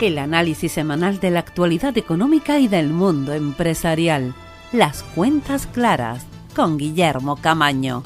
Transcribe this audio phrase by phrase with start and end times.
[0.00, 4.34] El análisis semanal de la actualidad económica y del mundo empresarial.
[4.72, 6.26] Las cuentas claras
[6.56, 8.02] con Guillermo Camaño.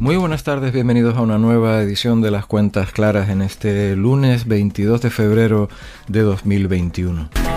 [0.00, 4.48] Muy buenas tardes, bienvenidos a una nueva edición de las cuentas claras en este lunes
[4.48, 5.68] 22 de febrero
[6.08, 7.51] de 2021.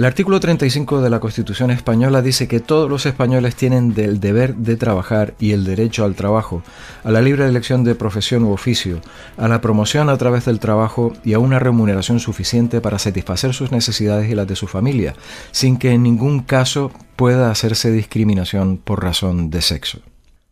[0.00, 4.54] El artículo 35 de la Constitución española dice que todos los españoles tienen el deber
[4.54, 6.62] de trabajar y el derecho al trabajo,
[7.04, 9.02] a la libre elección de profesión u oficio,
[9.36, 13.72] a la promoción a través del trabajo y a una remuneración suficiente para satisfacer sus
[13.72, 15.16] necesidades y las de su familia,
[15.50, 20.00] sin que en ningún caso pueda hacerse discriminación por razón de sexo.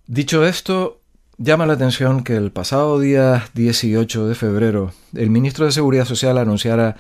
[0.07, 1.01] Dicho esto,
[1.39, 6.37] llama la atención que el pasado día 18 de febrero el ministro de Seguridad Social
[6.37, 6.97] anunciara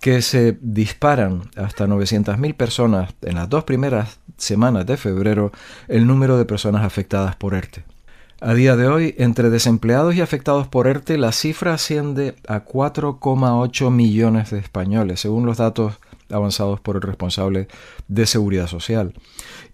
[0.00, 5.52] que se disparan hasta 900.000 personas en las dos primeras semanas de febrero
[5.88, 7.84] el número de personas afectadas por ERTE.
[8.40, 13.90] A día de hoy, entre desempleados y afectados por ERTE, la cifra asciende a 4,8
[13.90, 15.98] millones de españoles, según los datos
[16.30, 17.68] avanzados por el responsable
[18.08, 19.12] de Seguridad Social.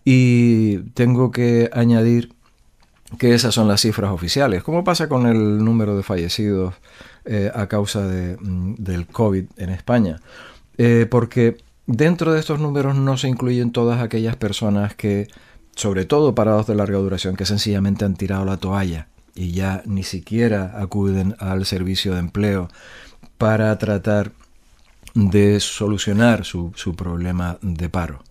[0.04, 2.32] Y tengo que añadir
[3.18, 4.64] que esas son las cifras oficiales.
[4.64, 6.74] ¿Cómo pasa con el número de fallecidos
[7.26, 10.20] eh, a causa mm, del COVID en España?
[10.78, 15.28] Eh, porque dentro de estos números no se incluyen todas aquellas personas que,
[15.74, 20.02] sobre todo parados de larga duración, que sencillamente han tirado la toalla y ya ni
[20.02, 22.68] siquiera acuden al servicio de empleo
[23.38, 24.32] para tratar
[25.14, 28.22] de solucionar su, problema de paro.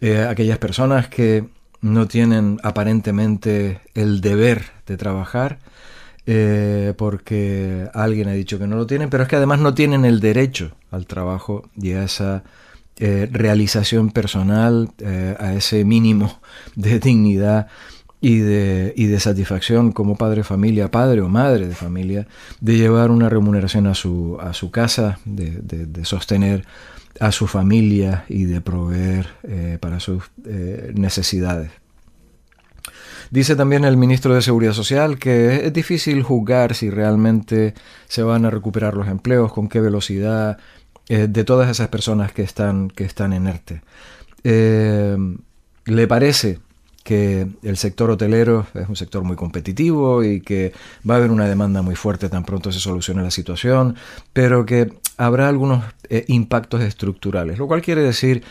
[0.00, 1.48] Eh, aquellas personas que
[1.80, 5.58] no tienen aparentemente el deber de trabajar
[6.28, 10.04] eh, porque alguien ha dicho que no lo tienen, pero es que además no tienen
[10.04, 12.42] el derecho al trabajo y a esa
[12.96, 16.40] eh, realización personal, eh, a ese mínimo
[16.74, 17.68] de dignidad
[18.20, 22.26] y de, y de satisfacción como padre de familia, padre o madre de familia,
[22.60, 26.64] de llevar una remuneración a su, a su casa, de, sostener
[27.20, 30.24] a su familia y de proveer eh, para sus
[30.92, 31.70] necesidades.
[33.30, 37.74] Dice también el ministro de Seguridad Social que es difícil juzgar si realmente
[38.08, 40.58] se van a recuperar los empleos, con qué velocidad,
[41.08, 43.82] eh, de todas esas personas que están, que están en ERTE.
[45.86, 46.58] le parece
[47.06, 50.72] que el sector hotelero es un sector muy competitivo y que
[51.08, 53.94] va a haber una demanda muy fuerte tan pronto se solucione la situación,
[54.32, 58.42] pero que habrá algunos eh, impactos estructurales, lo cual quiere decir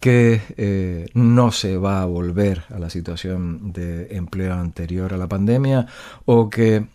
[0.00, 5.28] que eh, no se va a volver a la situación de empleo anterior a la
[5.28, 5.86] pandemia
[6.24, 6.86] o que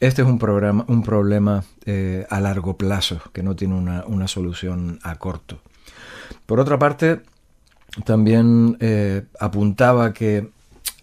[0.00, 4.28] este es un, programa, un problema eh, a largo plazo, que no tiene una, una
[4.28, 5.60] solución a corto.
[6.44, 7.22] Por otra parte,
[8.04, 10.50] también eh, apuntaba que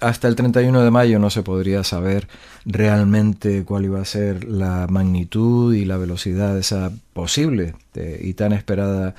[0.02, 2.28] hasta el 31 de mayo no se podría saber
[2.66, 8.34] realmente cuál iba a ser la magnitud y la velocidad de esa posible eh, y
[8.34, 9.16] tan esperada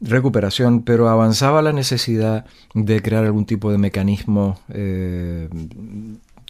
[0.00, 5.48] recuperación, pero avanzaba la necesidad de crear algún tipo de mecanismo eh,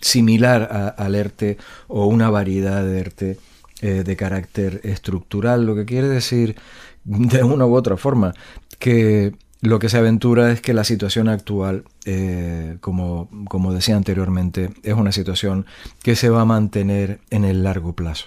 [0.00, 1.56] similar al ERTE
[1.88, 3.38] o una variedad de ERTE
[3.80, 6.56] de carácter estructural, lo que quiere decir
[7.04, 8.34] de una u otra forma
[8.78, 9.34] que
[9.66, 14.94] lo que se aventura es que la situación actual, eh, como, como decía anteriormente, es
[14.94, 15.66] una situación
[16.02, 18.26] que se va a mantener en el largo plazo.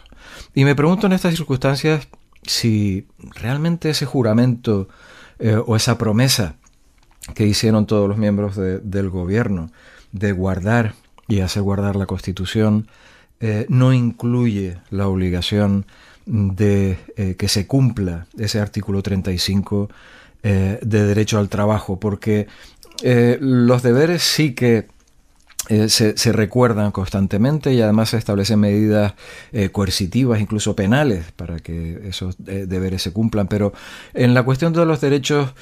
[0.53, 2.07] Y me pregunto en estas circunstancias
[2.43, 4.89] si realmente ese juramento
[5.39, 6.55] eh, o esa promesa
[7.35, 9.71] que hicieron todos los miembros del gobierno
[10.11, 10.93] de guardar
[11.27, 12.87] y hacer guardar la Constitución
[13.39, 15.85] eh, no incluye la obligación
[16.25, 16.97] de
[17.37, 19.89] que se cumpla ese artículo 35
[20.41, 22.47] eh, de derecho al trabajo, porque
[23.03, 24.87] eh, los deberes sí que
[25.67, 29.15] eh, se, recuerdan constantemente y además se establecen medidas
[29.73, 33.47] coercitivas, incluso penales, para que esos deberes se cumplan.
[33.47, 33.73] Pero
[34.13, 35.53] en la cuestión de los derechos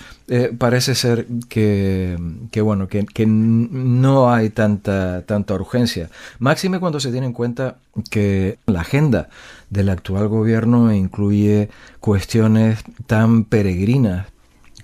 [0.60, 2.16] parece ser que,
[2.62, 6.12] bueno, que, no hay tanta, tanta urgencia.
[6.38, 7.78] Máxime cuando se tiene en cuenta
[8.12, 9.30] que la agenda
[9.72, 11.70] del actual gobierno incluye
[12.00, 14.28] cuestiones tan peregrinas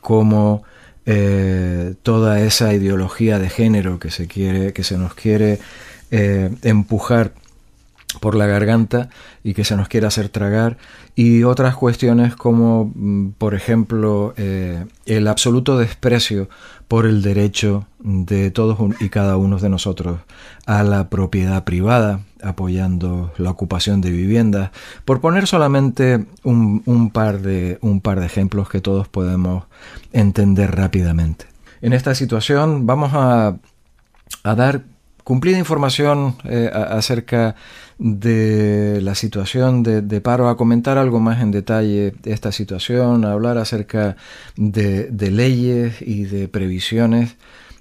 [0.03, 0.63] como
[1.05, 5.59] eh, toda esa ideología de género que se quiere, que se nos quiere
[6.11, 7.33] eh, empujar
[8.19, 9.09] por la garganta
[9.43, 10.77] y que se nos quiere hacer tragar.
[11.15, 16.49] Y otras cuestiones como mm, por ejemplo eh, el absoluto desprecio
[16.93, 20.19] por el derecho de todos y cada uno de nosotros
[20.67, 24.69] a la propiedad privada, apoyando la ocupación de viviendas,
[25.03, 29.63] por poner solamente un, par, de, un par de ejemplos que todos podemos
[30.11, 31.47] entender rápidamente.
[31.81, 33.57] En esta situación vamos a,
[34.43, 34.83] a dar
[35.23, 36.35] cumplida información
[36.73, 37.55] acerca
[37.97, 43.57] de la situación de, paro, a comentar algo más en detalle esta situación, a hablar
[43.57, 44.17] acerca
[44.55, 47.35] de, leyes y de previsiones.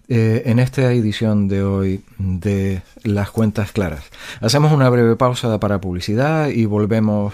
[0.09, 4.05] en esta edición de hoy de Las Cuentas Claras.
[4.41, 7.33] Hacemos una breve pausa para publicidad y volvemos.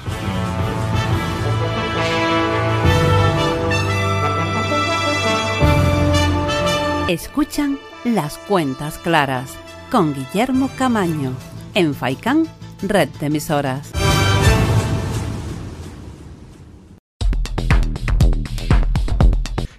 [7.09, 9.57] Escuchan Las Cuentas Claras
[9.91, 11.33] con Guillermo Camaño
[11.75, 12.45] en Faicán,
[12.83, 13.91] red de emisoras.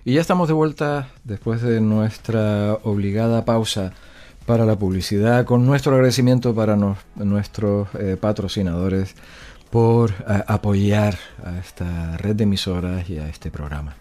[0.03, 3.93] Y ya estamos de vuelta después de nuestra obligada pausa
[4.47, 6.75] para la publicidad, con nuestro agradecimiento para
[7.15, 9.13] nuestros eh, patrocinadores
[9.69, 13.95] por eh, apoyar a esta red de emisoras y a este programa.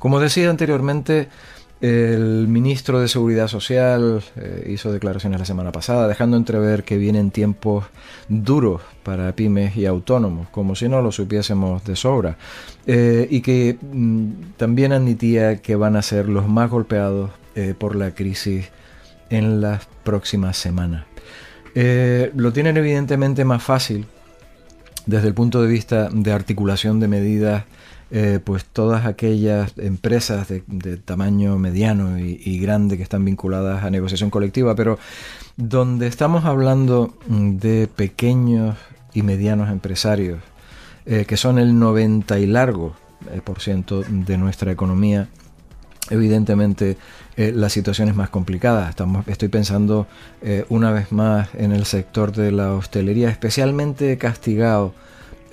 [0.00, 1.28] Como decía anteriormente,
[1.82, 7.32] el ministro de Seguridad Social eh, hizo declaraciones la semana pasada dejando entrever que vienen
[7.32, 7.86] tiempos
[8.28, 12.36] duros para pymes y autónomos, como si no lo supiésemos de sobra,
[12.86, 17.96] eh, y que mm, también admitía que van a ser los más golpeados eh, por
[17.96, 18.70] la crisis
[19.28, 21.04] en las próximas semanas.
[21.74, 24.06] lo tienen evidentemente más fácil
[25.06, 27.64] desde el punto de vista de articulación de medidas
[28.14, 34.28] eh, pues todas aquellas empresas de, tamaño mediano y, grande que están vinculadas a negociación
[34.28, 34.98] colectiva, pero
[35.56, 38.76] donde estamos hablando de pequeños
[39.14, 40.40] y medianos empresarios,
[41.06, 42.94] eh, que son el 90 y largo
[43.32, 45.30] eh, por ciento de nuestra economía,
[46.10, 46.98] evidentemente
[47.38, 48.90] la situación es más complicada.
[48.90, 50.06] Estamos, estoy pensando
[50.68, 54.92] una vez más en el sector de la hostelería, especialmente castigado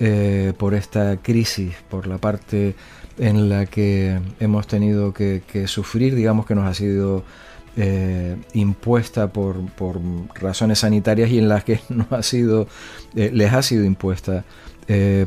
[0.02, 2.74] eh, por esta crisis, por la parte
[3.18, 7.22] en la que hemos tenido que, sufrir, digamos que nos ha sido
[7.76, 9.56] eh, impuesta por,
[10.36, 12.66] razones sanitarias y en las que nos ha sido,
[13.14, 14.44] eh, les ha sido impuesta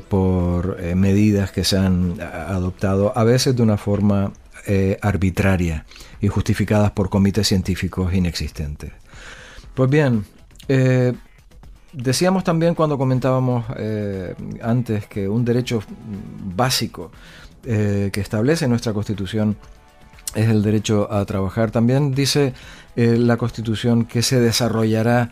[0.10, 4.34] por medidas que se han adoptado, a veces de una forma
[5.02, 5.86] arbitraria
[6.20, 8.92] y justificadas por comités científicos inexistentes.
[9.74, 10.26] Pues bien,
[11.94, 15.84] Decíamos también cuando comentábamos eh, antes que un derecho
[16.56, 17.12] básico
[17.66, 19.56] eh, que establece nuestra Constitución
[20.34, 21.70] es el derecho a trabajar.
[21.70, 22.54] También dice
[22.96, 25.32] eh, la Constitución que se desarrollará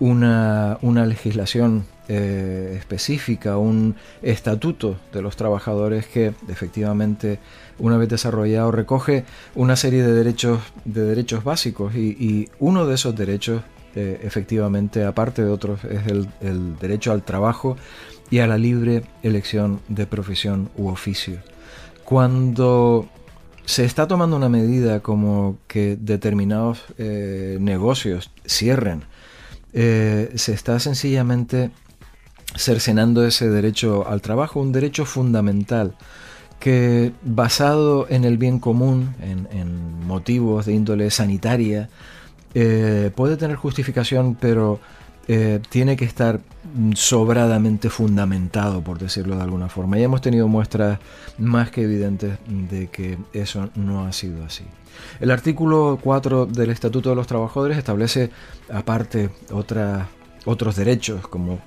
[0.00, 7.38] una, legislación específica, un estatuto de los trabajadores que efectivamente
[7.78, 9.24] una vez desarrollado recoge
[9.54, 13.62] una serie de derechos, de derechos básicos y, y uno de esos derechos
[13.94, 17.76] eh, efectivamente, aparte de otros, es el, derecho al trabajo
[18.30, 21.38] y a la libre elección de profesión u oficio.
[22.04, 23.08] Cuando
[23.64, 29.02] se está tomando una medida como que determinados eh, negocios cierren,
[29.72, 31.70] eh, se está sencillamente
[32.56, 35.96] cercenando ese derecho al trabajo, un derecho fundamental
[36.58, 41.88] que basado en el bien común, en motivos de índole sanitaria,
[42.54, 44.80] eh, puede tener justificación, pero
[45.28, 46.40] eh, tiene que estar
[46.94, 49.98] sobradamente fundamentado, por decirlo de alguna forma.
[49.98, 50.98] Y hemos tenido muestras
[51.38, 54.64] más que evidentes de que eso no ha sido así.
[55.20, 58.30] El artículo 4 del Estatuto de los Trabajadores establece,
[58.72, 61.60] aparte, otros derechos como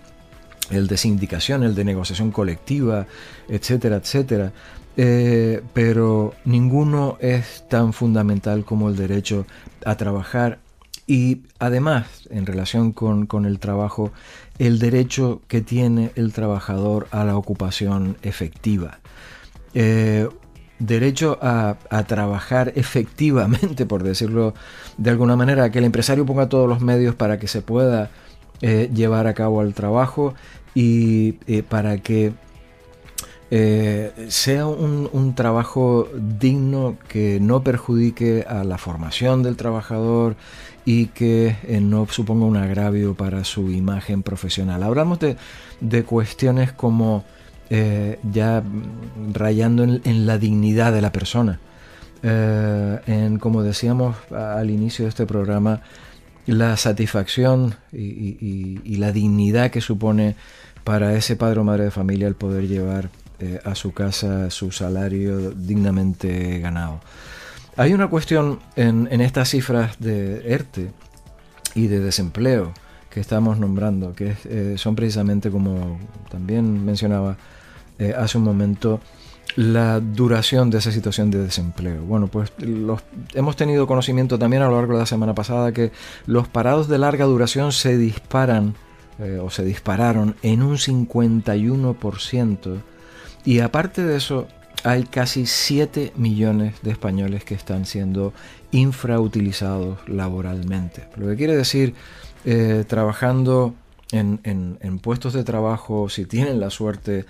[0.69, 3.07] el de sindicación, el de negociación colectiva,
[3.47, 4.51] etcétera, etcétera.
[4.95, 9.47] Eh, pero ninguno es tan fundamental como el derecho
[9.85, 10.59] a trabajar
[11.05, 14.11] y además, en relación con, el trabajo,
[14.57, 18.99] el derecho que tiene el trabajador a la ocupación efectiva.
[19.73, 20.29] Eh,
[20.79, 21.75] derecho a,
[22.07, 24.53] trabajar efectivamente, por decirlo
[24.97, 28.09] de alguna manera, que el empresario ponga todos los medios para que se pueda
[28.61, 30.33] eh, llevar a cabo el trabajo
[30.73, 32.33] y eh, para que
[34.29, 40.35] sea un, trabajo digno que no perjudique a la formación del trabajador
[40.85, 44.83] y que eh, no suponga un agravio para su imagen profesional.
[44.83, 47.23] Hablamos de, cuestiones como
[47.69, 48.63] eh, ya
[49.33, 51.59] rayando en, la dignidad de la persona.
[52.21, 55.81] Eh, en, como decíamos al inicio de este programa,
[56.45, 60.35] la satisfacción y, la dignidad que supone
[60.83, 63.09] para ese padre o madre de familia el poder llevar
[63.65, 67.01] a su casa su salario dignamente ganado.
[67.75, 70.91] Hay una cuestión en, estas cifras de ERTE
[71.73, 72.71] y de desempleo
[73.09, 75.99] que estamos nombrando, que eh, son precisamente como
[76.29, 77.37] también mencionaba
[77.99, 78.99] eh, hace un momento,
[79.55, 82.03] la duración de esa situación de desempleo.
[82.03, 83.01] Bueno, pues los,
[83.33, 85.91] hemos tenido conocimiento también a lo largo de la semana pasada que
[86.25, 88.75] los parados de larga duración se disparan
[89.19, 92.81] eh, o se dispararon en un 51%
[93.45, 94.47] y aparte de eso
[94.83, 98.33] hay casi 7 millones de españoles que están siendo
[98.71, 101.07] infrautilizados laboralmente.
[101.15, 101.95] Lo que quiere decir,
[102.43, 103.75] eh, trabajando
[104.11, 107.25] en, en puestos de trabajo, si tienen la suerte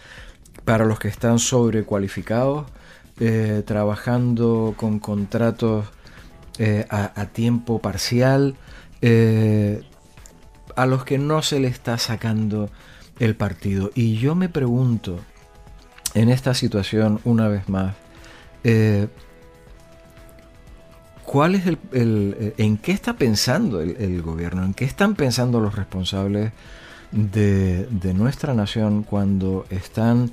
[0.66, 2.66] para los que están sobrecualificados,
[3.20, 5.86] eh, trabajando con contratos
[6.58, 8.56] eh, a, tiempo parcial,
[10.76, 12.70] a los que no se le está sacando
[13.20, 13.92] el partido.
[13.94, 15.20] Y yo me pregunto,
[16.14, 17.96] en esta situación, una vez más,
[21.26, 24.64] ¿cuál es el, en qué está pensando el, gobierno?
[24.64, 26.52] ¿En qué están pensando los responsables
[27.12, 30.32] de, de nuestra nación cuando están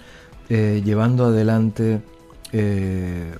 [0.52, 2.00] eh, llevando adelante
[2.52, 3.34] eh,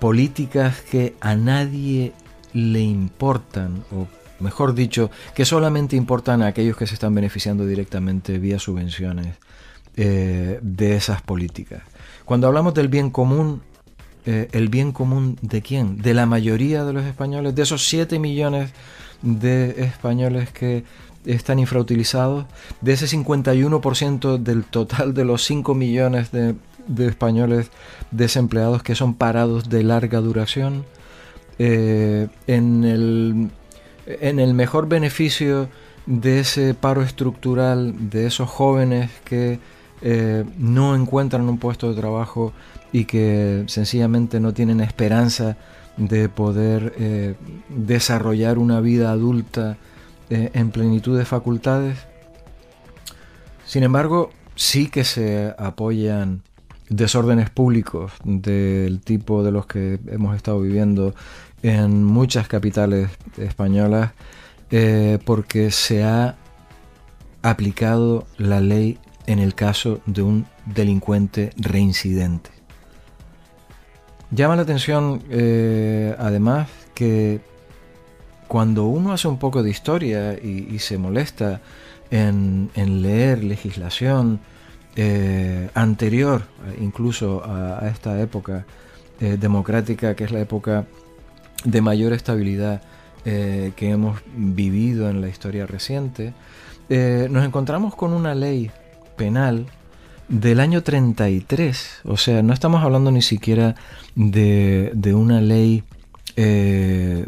[0.00, 2.12] políticas que a nadie
[2.52, 4.08] le importan, o
[4.40, 9.36] mejor dicho, que solamente importan a aquellos que se están beneficiando directamente vía subvenciones
[9.96, 11.82] eh, de esas políticas.
[12.24, 13.62] Cuando hablamos del bien común,
[14.24, 15.98] ¿el bien común de quién?
[16.00, 18.70] De la mayoría de los españoles, de esos 7 millones
[19.20, 20.84] de españoles que
[21.26, 22.46] están infrautilizados.
[22.80, 26.54] De ese 51% del total de los 5 millones de,
[26.98, 27.70] españoles
[28.10, 30.84] desempleados que son parados de larga duración,
[31.58, 33.50] eh, en, el,
[34.06, 35.68] en el mejor beneficio
[36.06, 39.58] de ese paro estructural, de esos jóvenes que
[40.02, 42.52] eh, no encuentran un puesto de trabajo
[42.92, 45.56] y que sencillamente no tienen esperanza
[45.96, 47.34] de poder eh,
[47.68, 49.76] desarrollar una vida adulta
[50.30, 51.98] eh, en plenitud de facultades.
[53.64, 56.42] Sin embargo, sí que se apoyan
[56.90, 61.14] desórdenes públicos del tipo de los que hemos estado viviendo
[61.62, 63.08] en muchas capitales
[63.38, 64.12] españolas
[65.24, 66.36] porque se ha
[67.42, 72.50] aplicado la ley en el caso de un delincuente reincidente.
[74.30, 77.40] Llama la atención eh, además que
[78.48, 81.60] cuando uno hace un poco de historia y, se molesta
[82.10, 84.40] en, leer legislación
[84.96, 86.42] eh, anterior
[86.80, 88.66] incluso a, esta época
[89.20, 90.84] eh, democrática, que es la época
[91.64, 92.82] de mayor estabilidad
[93.24, 96.34] que hemos vivido en la historia reciente,
[96.90, 98.70] nos encontramos con una ley
[99.16, 99.66] penal
[100.28, 103.74] del año 33, o sea, no estamos hablando ni siquiera
[104.14, 105.84] de, de una ley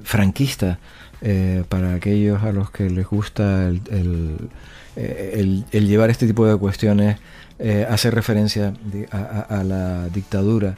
[0.02, 0.78] franquista,
[1.22, 4.50] eh, para aquellos a los que les gusta el,
[4.96, 7.18] eh, llevar este tipo de cuestiones,
[7.58, 8.74] eh, hacer referencia
[9.10, 10.76] a, la dictadura.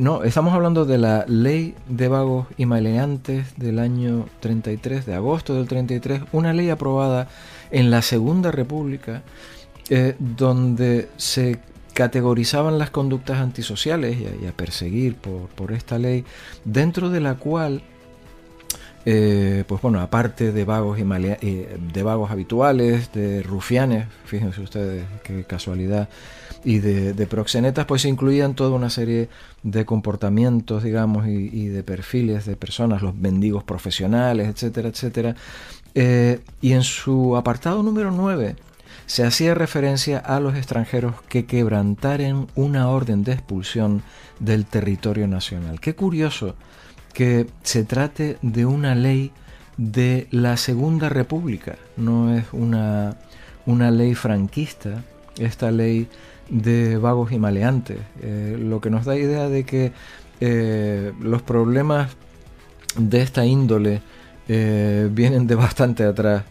[0.00, 5.54] no, estamos hablando de la ley de vagos y maleantes del año 33, de agosto
[5.54, 7.28] del 33, una ley aprobada
[7.70, 9.22] en la Segunda República,
[10.18, 11.58] donde se
[11.94, 16.24] categorizaban las conductas antisociales y a, perseguir por, por, esta ley,
[16.64, 17.82] dentro de la cual
[19.06, 25.06] eh, pues bueno, aparte de vagos, y eh, de vagos habituales, de rufianes, fíjense ustedes
[25.24, 26.08] qué casualidad,
[26.64, 29.30] y de, proxenetas, pues se incluían toda una serie
[29.62, 35.34] de comportamientos, digamos, y, de perfiles de personas, los mendigos profesionales, etcétera, etcétera.
[35.94, 38.56] Eh, y en su apartado número 9
[39.10, 44.04] se hacía referencia a los extranjeros que quebrantaren una orden de expulsión
[44.38, 45.80] del territorio nacional.
[45.80, 46.54] Qué curioso
[47.12, 49.32] que se trate de una ley
[49.76, 53.16] de la Segunda República, no es una,
[53.66, 55.02] una ley franquista,
[55.40, 56.06] esta ley
[56.48, 59.90] de vagos y maleantes, eh, lo que nos da idea de que
[60.40, 62.12] eh, los problemas
[62.96, 64.02] de esta índole
[64.46, 66.44] eh, vienen de bastante atrás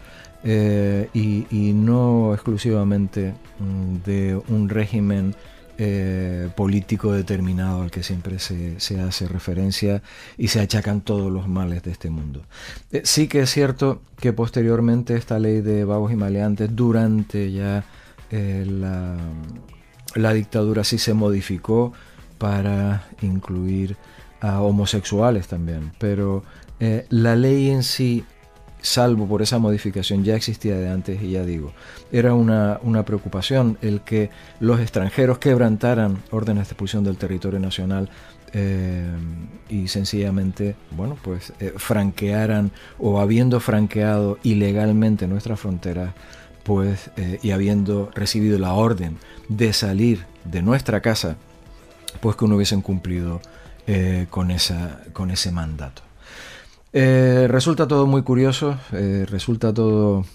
[0.43, 5.35] y, y, no exclusivamente mm, de un régimen
[5.81, 10.01] eh, político determinado al que siempre se, hace referencia
[10.37, 12.41] y se achacan todos los males de este mundo.
[12.91, 17.85] Eh, sí que es cierto que posteriormente esta ley de vagos y maleantes, durante ya
[18.29, 18.65] eh,
[20.15, 21.93] la dictadura, sí se modificó
[22.37, 23.95] para incluir
[24.41, 26.43] a homosexuales también, pero
[27.07, 28.25] la ley en sí
[28.81, 31.73] salvo por esa modificación, ya existía de antes y ya digo,
[32.11, 38.09] era una, preocupación el que los extranjeros quebrantaran órdenes de expulsión del territorio nacional
[38.53, 39.05] eh,
[39.69, 46.13] y sencillamente, bueno, pues eh, franquearan o habiendo franqueado ilegalmente nuestras fronteras,
[46.63, 49.17] pues eh, y habiendo recibido la orden
[49.49, 51.37] de salir de nuestra casa
[52.21, 53.39] pues que no hubiesen cumplido
[54.29, 56.03] con, esa, con ese mandato.
[56.93, 60.25] Resulta todo muy curioso, resulta todo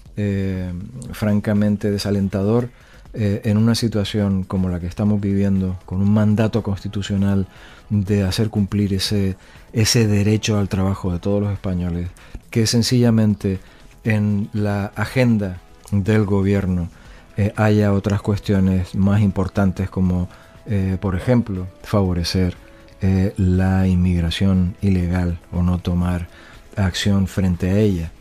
[1.11, 2.69] francamente desalentador
[3.13, 7.47] en una situación como la que estamos viviendo, con un mandato constitucional
[7.89, 9.37] de hacer cumplir ese,
[9.73, 12.09] ese derecho al trabajo de todos los españoles,
[12.49, 13.59] que sencillamente
[14.03, 16.89] en la agenda del gobierno
[17.37, 20.29] eh, haya otras cuestiones más importantes como,
[20.65, 22.55] eh, por ejemplo, favorecer
[23.01, 26.27] eh, la inmigración ilegal o no tomar
[26.75, 28.11] acción frente a ella.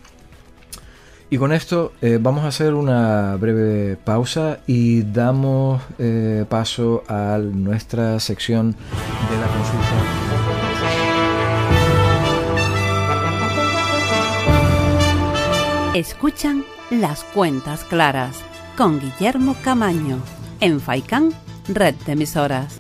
[1.30, 5.82] Y con esto vamos a hacer una breve pausa y damos
[6.48, 9.94] paso a nuestra sección de la consulta.
[15.94, 18.42] Escuchan Las Cuentas Claras
[18.76, 20.18] con Guillermo Camaño
[20.60, 21.30] en Faicán,
[21.68, 22.78] red de emisoras.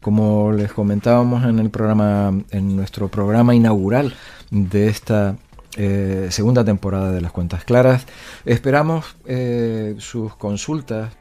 [0.00, 4.14] Como les comentábamos en el programa, en nuestro programa inaugural
[4.50, 5.36] de esta
[5.76, 8.06] eh, segunda temporada de Las Cuentas Claras,
[8.44, 11.12] esperamos eh, sus consultas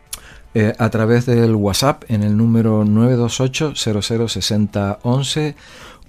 [0.53, 5.55] eh, a través del WhatsApp en el número 928 006011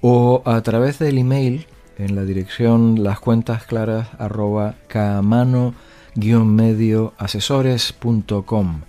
[0.00, 1.66] o a través del email
[1.98, 5.74] en la dirección las cuentas claras arroba camano
[6.16, 8.80] medio asesores.com.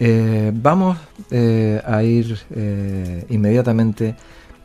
[0.00, 0.98] Eh, vamos
[1.30, 4.16] eh, a ir eh, inmediatamente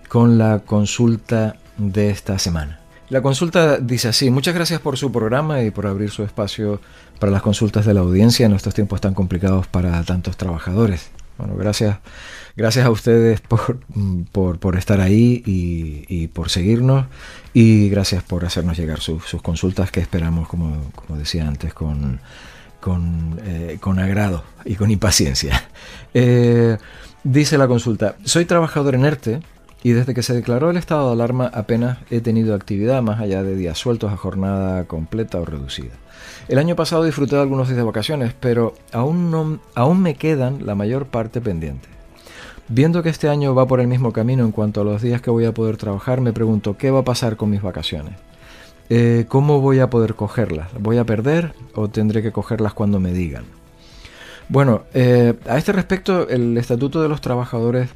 [0.07, 2.79] con la consulta de esta semana.
[3.09, 6.81] La consulta dice así, muchas gracias por su programa y por abrir su espacio
[7.19, 11.11] para las consultas de la audiencia en estos tiempos tan complicados para tantos trabajadores.
[11.37, 11.97] Bueno, gracias
[12.57, 13.79] Gracias a ustedes por,
[14.31, 17.05] por, estar ahí y, por seguirnos
[17.53, 22.21] y gracias por hacernos llegar sus, consultas que esperamos, como, decía antes, con,
[23.43, 25.63] eh, con, agrado y con impaciencia.
[26.17, 26.77] Eh,
[27.25, 29.41] dice la consulta, soy trabajador en ERTE
[29.83, 33.43] y desde que se declaró el estado de alarma apenas he tenido actividad más allá
[33.43, 35.91] de días sueltos a jornada completa o reducida.
[36.47, 40.65] El año pasado disfruté de algunos días de vacaciones, pero aún, no, aún me quedan
[40.65, 41.89] la mayor parte pendiente.
[42.69, 45.31] Viendo que este año va por el mismo camino en cuanto a los días que
[45.31, 48.13] voy a poder trabajar, me pregunto qué va a pasar con mis vacaciones.
[48.89, 50.69] Eh, ¿Cómo voy a poder cogerlas?
[50.79, 53.45] ¿Voy a perder o tendré que cogerlas cuando me digan?
[54.47, 57.89] Bueno, eh, a este respecto, el Estatuto de los Trabajadores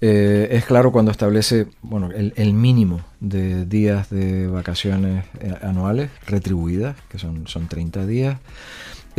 [0.00, 5.24] eh, es claro cuando establece bueno, el, mínimo de días de vacaciones
[5.60, 8.38] anuales retribuidas, que son, son 30 días.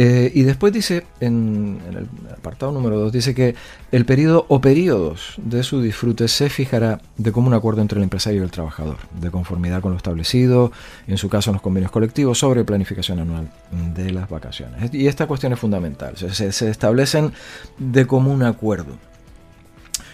[0.02, 3.56] Eh, y después dice, en, el apartado número 2, dice que
[3.92, 8.40] el periodo o periodos de su disfrute se fijará de común acuerdo entre el empresario
[8.40, 10.72] y el trabajador, de conformidad con lo establecido,
[11.06, 13.52] en su caso en los convenios colectivos, sobre planificación anual
[13.94, 14.94] de las vacaciones.
[14.94, 17.34] Y esta cuestión es fundamental, se, establecen
[17.78, 18.94] de común acuerdo.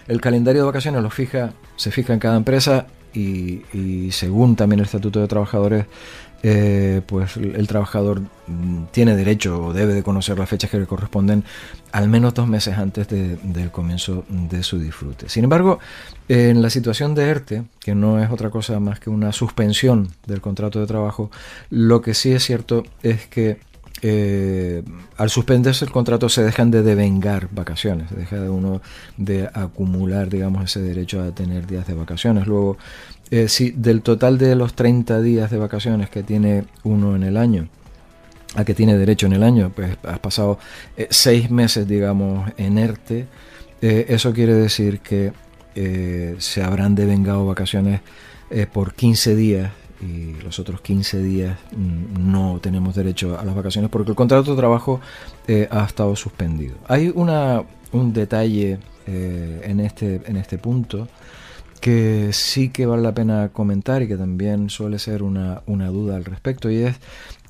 [0.07, 4.87] El calendario de vacaciones lo fija, se fija en cada empresa y según también el
[4.87, 5.85] Estatuto de Trabajadores,
[6.47, 10.85] eh, pues el trabajador mm, tiene derecho o debe de conocer las fechas que le
[10.85, 11.43] corresponden
[11.91, 15.27] al menos dos meses antes del comienzo de su disfrute.
[15.27, 15.79] Sin embargo,
[16.29, 20.39] en la situación de ERTE, que no es otra cosa más que una suspensión del
[20.39, 21.31] contrato de trabajo,
[21.71, 23.57] lo que sí es cierto es que
[24.01, 24.83] eh,
[25.17, 28.81] al suspenderse el contrato se dejan de devengar vacaciones, se deja de uno
[29.17, 32.45] de acumular, digamos, ese derecho a tener días de vacaciones.
[32.45, 32.77] Luego,
[33.31, 37.37] eh, si del total de los 30 días de vacaciones que tiene uno en el
[37.37, 37.69] año,
[38.55, 40.59] a que tiene derecho en el año, pues has pasado
[40.97, 43.27] eh, seis meses, digamos, en ERTE,
[43.81, 45.31] eso quiere decir que
[46.39, 48.01] se habrán devengado vacaciones
[48.73, 49.71] por 15 días
[50.05, 54.51] y los otros 15 días mm, no tenemos derecho a las vacaciones porque el contrato
[54.51, 55.01] de trabajo
[55.69, 56.75] ha estado suspendido.
[56.87, 61.07] Hay una, un detalle en, este, en este punto
[61.85, 66.25] que sí que vale la pena comentar y que también suele ser una, duda al
[66.25, 66.95] respecto y es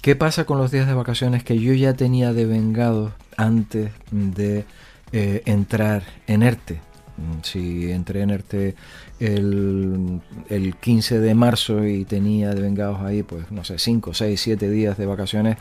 [0.01, 4.65] qué pasa con los días de vacaciones que yo ya tenía devengados antes de
[5.13, 6.81] eh, entrar en ERTE.
[7.15, 8.75] Mm, si entré en ERTE
[9.19, 14.97] el, 15 de marzo y tenía devengados ahí, pues no sé, 5, 6, 7 días
[14.97, 15.57] de vacaciones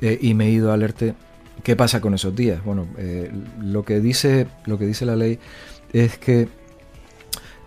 [0.00, 1.14] eh, y me he ido al ERTE,
[1.62, 2.64] ¿qué pasa con esos días?
[2.64, 5.38] Bueno, eh, lo, que dice, lo que dice la ley
[5.92, 6.48] es que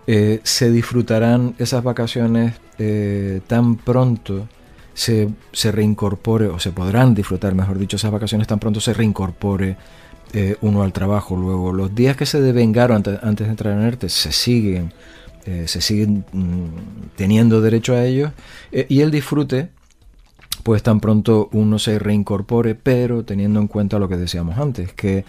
[0.06, 2.54] eh, se disfrutarán esas vacaciones
[3.48, 4.46] tan pronto
[4.94, 5.28] se,
[5.72, 9.76] reincorpore, o se podrán disfrutar, mejor dicho, esas vacaciones tan pronto se reincorpore
[10.60, 11.34] uno al trabajo.
[11.34, 14.92] Luego, los días que se devengaron antes, de entrar en ERTE se siguen,
[15.66, 18.32] se siguen mm, teniendo derecho a ellos
[18.70, 19.70] y el disfrute
[20.62, 25.24] pues tan pronto uno se reincorpore, pero teniendo en cuenta lo que decíamos antes, que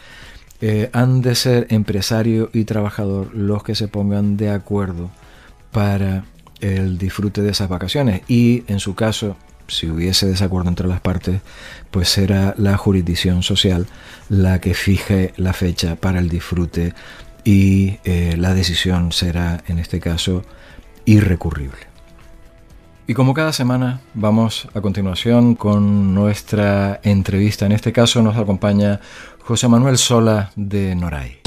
[0.61, 5.09] eh, han de ser empresario y trabajador los que se pongan de acuerdo
[5.71, 6.25] para
[6.59, 8.21] el disfrute de esas vacaciones.
[8.27, 9.37] Y en su caso
[9.69, 11.41] si hubiese desacuerdo entre las partes,
[11.91, 13.87] pues será la jurisdicción social
[14.27, 16.93] la que fije la fecha para el disfrute
[17.49, 20.43] y eh, la decisión será en este caso
[21.05, 21.79] irrecurrible.
[23.07, 27.65] Y como cada semana, vamos a continuación con nuestra entrevista.
[27.65, 28.99] En este caso nos acompaña
[29.41, 31.39] José Manuel Sola de Noray.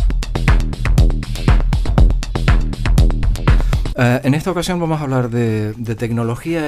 [3.95, 6.67] Eh, en esta ocasión vamos a hablar de, tecnología,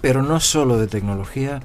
[0.00, 1.58] pero no solo de tecnología.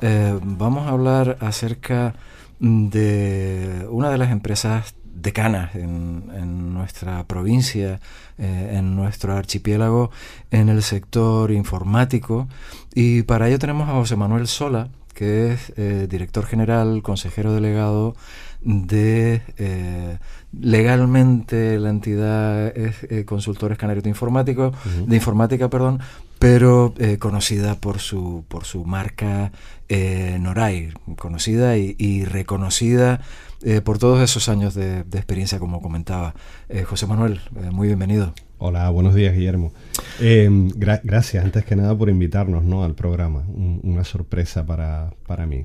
[0.00, 2.16] Eh, vamos a hablar acerca
[2.58, 8.00] de una de las empresas decanas en, en nuestra provincia,
[8.38, 10.10] eh, en nuestro archipiélago,
[10.50, 12.48] en el sector informático.
[12.94, 18.14] Y para ello tenemos a José Manuel Sola, que es eh, director general, consejero delegado
[18.60, 20.18] de eh,
[20.52, 24.72] legalmente la entidad es Consultores Canarios de Informático,
[25.06, 26.00] de Informática, perdón,
[26.38, 29.52] pero conocida por su por su marca
[29.88, 33.20] Noray, conocida y reconocida
[33.68, 36.36] eh, por todos esos años de, experiencia, como comentaba.
[36.68, 38.32] Eh, José Manuel, eh, muy bienvenido.
[38.58, 39.72] Hola, buenos días, Guillermo.
[40.20, 42.84] gracias, antes que nada, por invitarnos ¿no?
[42.84, 43.42] al programa.
[43.48, 45.64] una sorpresa para, para mí.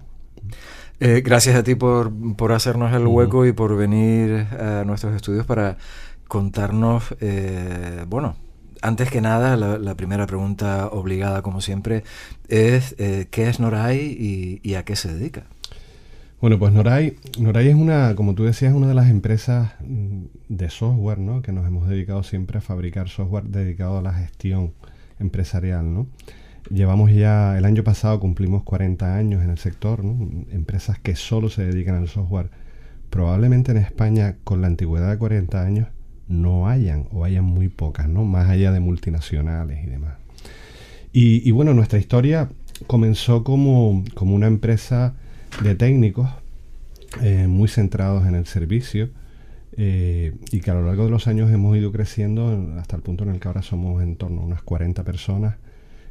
[1.00, 5.78] gracias a ti por, por hacernos el hueco y por venir a nuestros estudios para
[6.28, 7.04] contarnos,
[8.08, 8.36] bueno,
[8.82, 12.04] antes que nada, la, primera pregunta obligada, como siempre,
[12.48, 15.44] es ¿qué es Noray y a qué se dedica?
[16.41, 20.71] Bueno, pues Noray, Noray es una, como tú decías, una de las empresas mm, de
[20.71, 21.43] software, ¿no?
[21.43, 24.73] Que nos hemos dedicado siempre a fabricar software dedicado a la gestión
[25.19, 26.08] empresarial, ¿no?
[26.71, 30.43] Llevamos ya, el año pasado cumplimos 40 años en el sector, ¿no?
[30.51, 32.49] Empresas que solo se dedican al software.
[33.12, 35.89] Probablemente en España, con la antigüedad de 40 años,
[36.27, 38.25] no hayan o hayan muy pocas, ¿no?
[38.25, 40.15] Más allá de multinacionales y demás.
[41.13, 42.49] Y, bueno, nuestra historia
[42.88, 45.13] comenzó como, como una empresa
[45.64, 46.30] de técnicos
[47.22, 49.10] eh, muy centrados en el servicio
[49.78, 53.26] eh, y que a lo largo de los años hemos ido creciendo hasta el punto
[53.26, 55.58] en el que ahora somos en torno a unas 40 personas.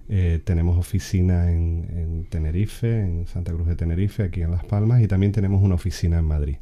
[0.09, 5.09] Eh, tenemos oficina en, Tenerife, en Santa Cruz de Tenerife, aquí en Las Palmas, y
[5.09, 6.57] también tenemos una oficina en Madrid.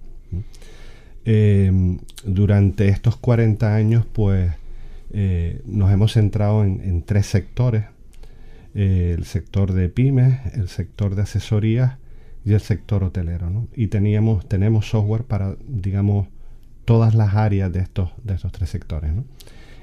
[2.25, 4.53] durante estos 40 años, pues,
[5.67, 7.85] nos hemos centrado en tres sectores.
[8.75, 11.99] el sector de pymes, el sector de asesorías
[12.45, 13.51] y el sector hotelero.
[13.51, 13.69] ¿no?
[13.75, 16.29] Y teníamos, tenemos software para, digamos,
[16.85, 19.13] todas las áreas de estos, de estos tres sectores.
[19.13, 19.25] ¿no?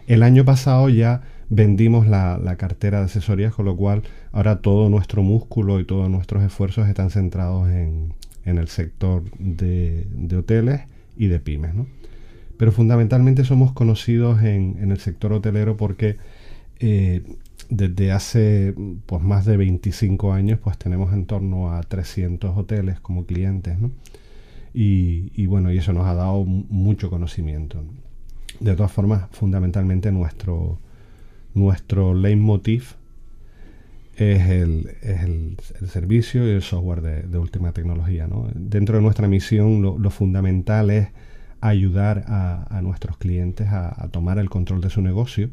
[0.07, 5.21] El año pasado ya vendimos la, cartera de asesorías, con lo cual ahora todo nuestro
[5.23, 8.13] músculo y todos nuestros esfuerzos están centrados en,
[8.45, 10.81] en el sector de, de, hoteles
[11.17, 11.73] y de pymes.
[11.73, 11.87] ¿no?
[12.57, 16.17] Pero fundamentalmente somos conocidos en, en el sector hotelero porque
[16.79, 17.23] eh,
[17.69, 18.73] desde hace
[19.05, 23.91] pues más de 25 años pues tenemos en torno a 300 hoteles como clientes ¿no?
[24.73, 27.83] y, bueno y eso nos ha dado mucho conocimiento
[28.59, 30.79] de todas formas fundamentalmente nuestro
[31.53, 32.95] nuestro leitmotiv
[34.17, 38.47] es el, es el, servicio y el software de, última tecnología ¿no?
[38.53, 41.09] dentro de nuestra misión lo, fundamental es
[41.61, 45.49] ayudar a, nuestros clientes a tomar el control de su negocio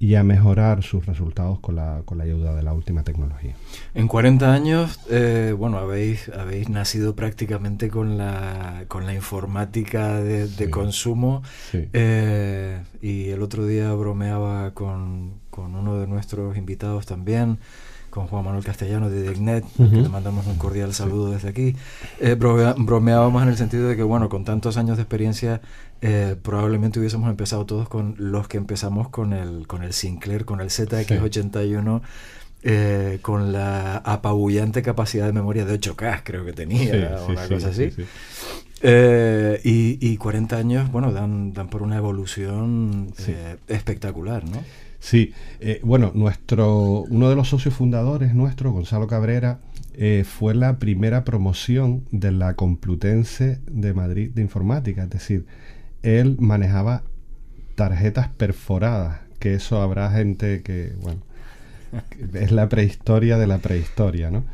[0.00, 3.54] y a mejorar sus resultados con la, con la ayuda de la última tecnología.
[3.94, 10.70] En 40 años, eh, bueno, habéis, habéis nacido prácticamente con la, con la informática de,
[10.70, 11.42] consumo.
[11.72, 17.58] Eh, y el otro día bromeaba con, con uno de nuestros invitados también
[18.18, 21.76] con Juan Manuel Castellano de Dignet, que te mandamos un cordial saludo desde aquí.
[22.18, 25.60] Eh, bromeábamos en el sentido de que, bueno, con tantos años de experiencia,
[26.00, 30.60] eh, probablemente hubiésemos empezado todos con los que empezamos con el, con el Sinclair, con
[30.60, 32.00] el ZX81.
[32.64, 37.92] Eh, con la apabullante capacidad de memoria de 8K, creo que tenía, una cosa así.
[38.82, 43.12] y, y, 40 años, bueno, dan, dan por una evolución
[43.68, 44.60] espectacular, ¿no?
[45.00, 49.60] Sí, eh, bueno, nuestro, uno de los socios fundadores nuestro, Gonzalo Cabrera,
[49.94, 55.46] eh, fue la primera promoción de la Complutense de Madrid de informática, es decir,
[56.02, 57.02] él manejaba
[57.74, 61.22] tarjetas perforadas, que eso habrá gente que, bueno,
[62.34, 64.44] es la prehistoria de la prehistoria, ¿no?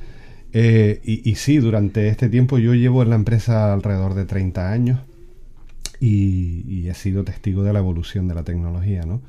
[0.53, 5.01] Eh, y, sí, durante este tiempo yo llevo en la empresa alrededor de 30 años
[5.99, 9.21] y, y he sido testigo de la evolución de la tecnología, ¿no?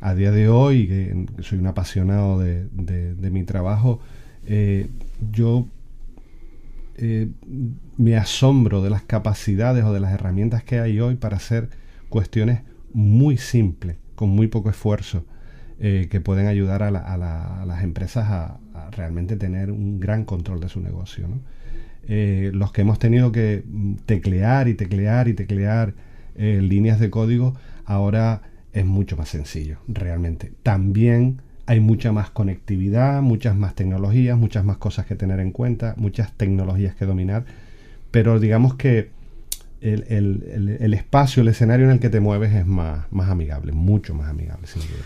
[0.00, 4.00] A día de hoy, que soy un apasionado de, mi trabajo,
[4.46, 4.88] eh,
[5.32, 5.66] yo
[6.96, 7.28] eh,
[7.96, 11.68] me asombro de las capacidades o de las herramientas que hay hoy para hacer
[12.08, 15.24] cuestiones muy simples, con muy poco esfuerzo,
[15.80, 18.60] eh, que pueden ayudar a, las empresas a,
[18.92, 21.28] realmente tener un gran control de su negocio.
[22.06, 23.64] los que hemos tenido que
[24.06, 25.94] teclear y teclear y teclear
[26.36, 28.40] líneas de código, ahora
[28.80, 30.52] es mucho más sencillo, realmente.
[30.62, 35.94] También hay mucha más conectividad, muchas más tecnologías, muchas más cosas que tener en cuenta,
[35.96, 37.44] muchas tecnologías que dominar,
[38.10, 39.10] pero digamos que
[39.80, 44.28] el, espacio, el escenario en el que te mueves es más, más amigable, mucho más
[44.28, 45.04] amigable, sin duda.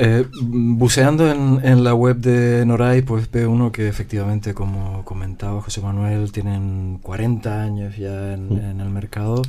[0.00, 5.80] Eh, buceando en, la web de Noray, pues ve uno que efectivamente, como comentaba José
[5.80, 8.80] Manuel, tienen 40 años ya en, mm.
[8.80, 9.42] el mercado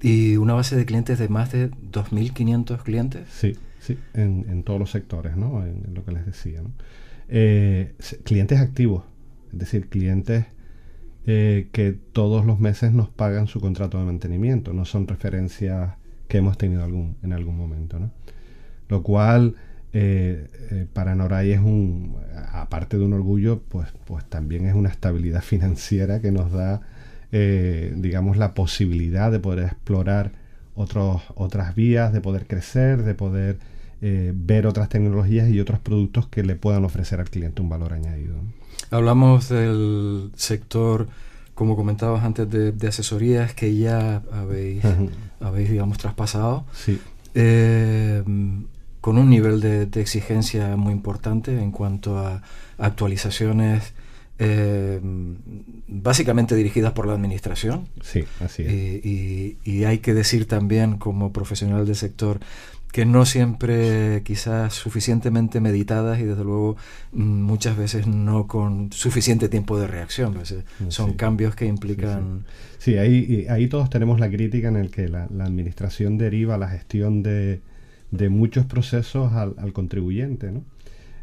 [0.00, 3.28] y una base de clientes de más de 2.500 clientes.
[3.30, 3.56] Sí.
[3.82, 5.64] Sí, en, todos los sectores, ¿no?
[5.64, 6.62] En, lo que les decía.
[6.62, 6.70] ¿no?
[7.28, 9.02] Eh, clientes activos,
[9.52, 10.46] es decir, clientes
[11.26, 15.94] eh, que todos los meses nos pagan su contrato de mantenimiento, no son referencias
[16.28, 17.98] que hemos tenido algún, en algún momento.
[17.98, 18.12] ¿no?
[18.88, 19.56] Lo cual
[19.92, 22.16] eh, para Noray es un,
[22.52, 26.80] aparte de un orgullo, pues, pues también es una estabilidad financiera que nos da,
[27.30, 30.32] digamos, la posibilidad de poder explorar
[30.74, 33.58] otros, otras vías, de poder crecer, de poder
[34.04, 37.92] eh, ver otras tecnologías y otros productos que le puedan ofrecer al cliente un valor
[37.92, 38.34] añadido.
[38.90, 41.06] Hablamos del sector,
[41.54, 44.82] como comentabas antes, de, asesorías que ya habéis,
[45.40, 46.64] habéis digamos, traspasado.
[46.72, 47.00] Sí.
[49.02, 52.42] Con un nivel de, exigencia muy importante en cuanto a
[52.78, 53.92] actualizaciones
[54.38, 54.98] eh,
[55.86, 57.88] básicamente dirigidas por la administración.
[58.00, 58.72] Sí, así es.
[59.04, 62.40] Y, y, hay que decir también como profesional del sector
[62.92, 66.76] que no siempre quizás suficientemente meditadas y desde luego
[67.12, 70.38] mm, muchas veces no con suficiente tiempo de reacción.
[70.88, 72.44] Son cambios que implican...
[72.78, 77.22] Sí, ahí, ahí todos tenemos la crítica en el que la, administración deriva la gestión
[77.22, 77.62] de,
[78.12, 80.62] de muchos procesos al, contribuyente, ¿no?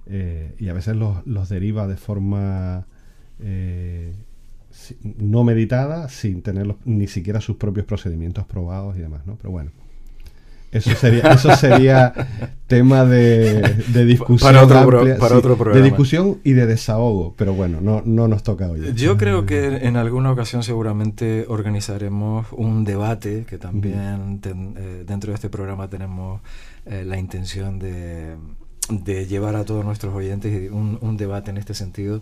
[0.08, 2.88] Eh, y a veces los, los deriva de forma
[3.40, 4.14] eh,
[5.04, 9.38] no meditada, sin tener ni siquiera sus propios procedimientos probados y demás, ¿no?
[9.38, 9.72] Pero bueno.
[10.72, 12.14] Eso sería, eso sería
[12.68, 14.54] tema de, discusión.
[14.54, 15.82] Para otro, para otro programa.
[15.82, 18.94] De discusión y de desahogo, pero bueno, no, no nos toca hoy.
[18.94, 25.36] Yo creo que en alguna ocasión seguramente organizaremos un debate, que también eh, dentro de
[25.36, 26.42] este programa tenemos
[26.90, 28.36] eh, la intención de,
[28.90, 32.20] de, llevar a todos nuestros oyentes un, un debate en este sentido,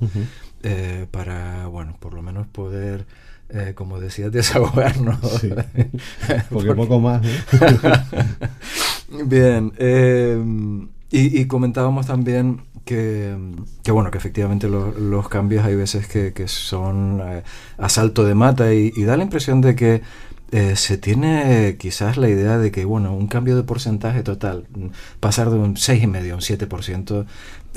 [0.64, 3.06] eh, para, bueno, por lo menos poder
[3.50, 5.20] eh, como decías, desahogarnos.
[5.40, 5.50] Sí.
[6.50, 7.22] Porque, poco más.
[9.26, 9.72] Bien.
[9.78, 10.44] Eh,
[11.10, 13.36] y, comentábamos también que,
[13.90, 17.44] bueno, que efectivamente los cambios hay veces que, son eh,
[17.78, 20.02] a salto de mata y, da la impresión de que
[20.52, 24.66] se tiene quizás la idea de que, bueno, un cambio de porcentaje total,
[25.20, 27.26] pasar de un 6,5 a un 7%,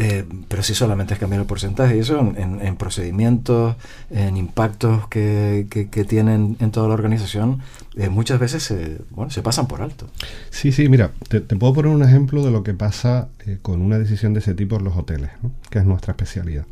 [0.02, 3.76] eh, pero si solamente es cambiar el porcentaje, y eso en, procedimientos,
[4.08, 5.66] en impactos que,
[6.08, 7.60] tienen en toda la organización,
[7.96, 10.08] eh, muchas veces se, bueno, se pasan por alto.
[10.48, 13.98] Sí, sí, mira, te, puedo poner un ejemplo de lo que pasa eh, con una
[13.98, 15.30] decisión de ese tipo en los hoteles,
[15.68, 16.64] que es nuestra especialidad.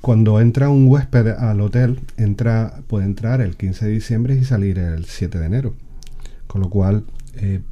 [0.00, 2.00] Cuando entra un huésped al hotel,
[2.86, 5.74] puede entrar el 15 de diciembre y salir el 7 de enero,
[6.46, 7.04] con lo cual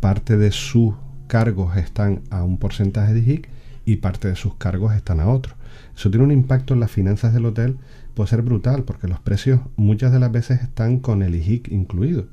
[0.00, 0.94] parte de sus
[1.26, 3.48] cargos están a un porcentaje de HIC
[3.84, 5.54] y parte de sus cargos están a otro.
[5.96, 7.76] Eso tiene un impacto en las finanzas del hotel,
[8.14, 12.26] puede ser brutal, porque los precios muchas de las veces están con el IHIC incluido.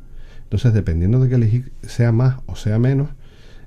[0.44, 3.10] Entonces, dependiendo de que el IHIC sea más o sea menos,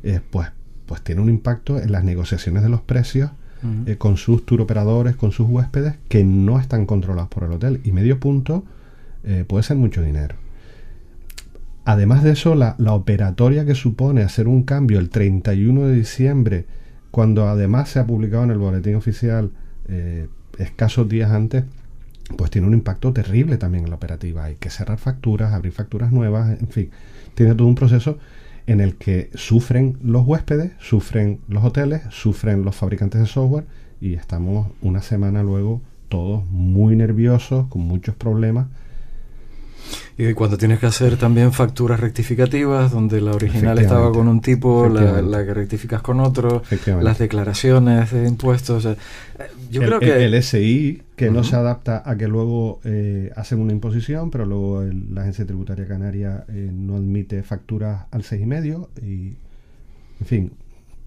[0.03, 0.49] eh, pues,
[0.87, 3.31] pues tiene un impacto en las negociaciones de los precios
[3.87, 7.81] eh, con sus tour operadores, con sus huéspedes, que no están controlados por el hotel.
[7.85, 8.65] Y medio punto
[9.25, 10.37] eh, puede ser mucho dinero.
[11.85, 16.67] Además de eso, la, la operatoria que supone hacer un cambio el 31 de diciembre
[17.15, 19.53] cuando además se ha publicado en el boletín oficial
[19.87, 20.27] eh,
[20.59, 21.63] escasos días antes,
[22.37, 24.45] pues tiene un impacto terrible también en la operativa.
[24.45, 26.91] Hay que cerrar facturas, abrir facturas nuevas, en fin,
[27.37, 28.19] tiene todo un proceso
[28.67, 33.67] en el que sufren los huéspedes, sufren los hoteles, sufren los fabricantes de software
[34.01, 38.69] y estamos una semana luego todos muy nerviosos, con muchos problemas
[40.17, 44.89] y cuando tienes que hacer también facturas rectificativas, donde la original estaba con un tipo,
[44.89, 46.63] la, que rectificas con otro,
[47.01, 48.85] las declaraciones de impuestos.
[49.71, 50.25] yo el, creo que...
[50.25, 54.85] El, SI, que no se adapta a que luego eh, hacen una imposición, pero luego
[55.11, 59.35] la Agencia Tributaria Canaria eh, no admite facturas al 6,5 y,
[60.21, 60.53] en fin,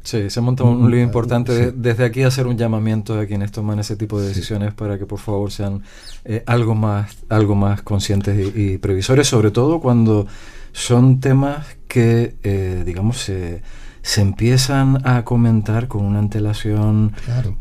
[0.08, 1.74] Sí, se monta un, lío importante.
[1.74, 5.20] Desde aquí hacer un llamamiento a quienes toman ese tipo de decisiones para que por
[5.20, 5.84] favor sean
[6.24, 10.26] eh, algo, más, algo más conscientes y, previsores, sobre todo cuando
[10.72, 13.62] son temas que, eh, digamos, se,
[14.02, 17.12] se, empiezan a comentar con una antelación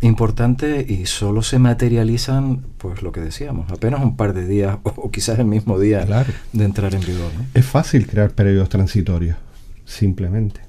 [0.00, 5.10] importante y solo se materializan, pues lo que decíamos, apenas un par de días o,
[5.10, 6.06] quizás el mismo día
[6.52, 7.32] de entrar en vigor.
[7.54, 9.36] Es fácil crear periodos transitorios,
[9.84, 10.60] simplemente.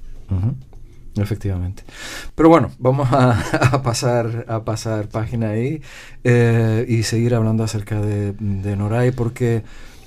[1.22, 1.82] Efectivamente.
[2.34, 5.82] Pero bueno, vamos a, pasar, a pasar página ahí
[6.24, 8.34] eh, y seguir hablando acerca de,
[8.76, 9.62] Noray porque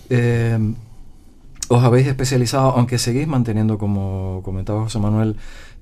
[0.10, 0.58] eh,
[1.68, 5.38] os habéis especializado, aunque seguís manteniendo, como comentaba José Manuel,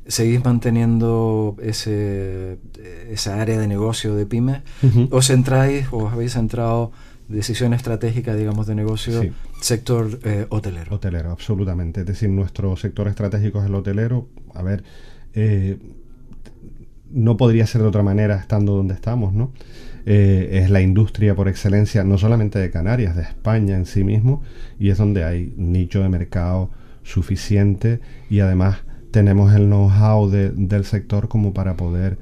[0.07, 2.57] seguís manteniendo ese,
[3.09, 4.63] esa área de negocio de pyme,
[5.11, 6.91] os centráis, os habéis centrado
[7.29, 9.21] decisión estratégica, digamos, de negocio,
[9.61, 10.95] sector eh, hotelero.
[10.95, 12.01] Hotelero, absolutamente.
[12.01, 14.27] Es decir, nuestro sector estratégico es el hotelero.
[14.55, 14.83] A ver,
[15.33, 15.77] eh,
[17.11, 19.51] no podría ser de otra manera estando donde estamos, ¿no?
[20.05, 24.41] Eh, es la industria por excelencia, no solamente de Canarias, de España en sí mismo,
[24.79, 26.71] y es donde hay nicho de mercado
[27.03, 28.77] suficiente y además
[29.11, 32.17] tenemos el know-how del sector como para poder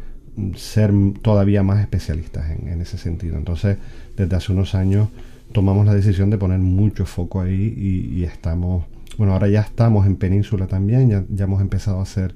[0.56, 0.92] ser
[1.22, 3.38] todavía más especialistas en, ese sentido.
[3.38, 3.78] Entonces,
[4.16, 5.10] desde hace unos años
[5.52, 7.74] tomamos la decisión de poner mucho foco ahí
[8.16, 8.86] y, estamos,
[9.18, 12.36] bueno, ahora ya estamos en Península también, ya, ya hemos empezado a hacer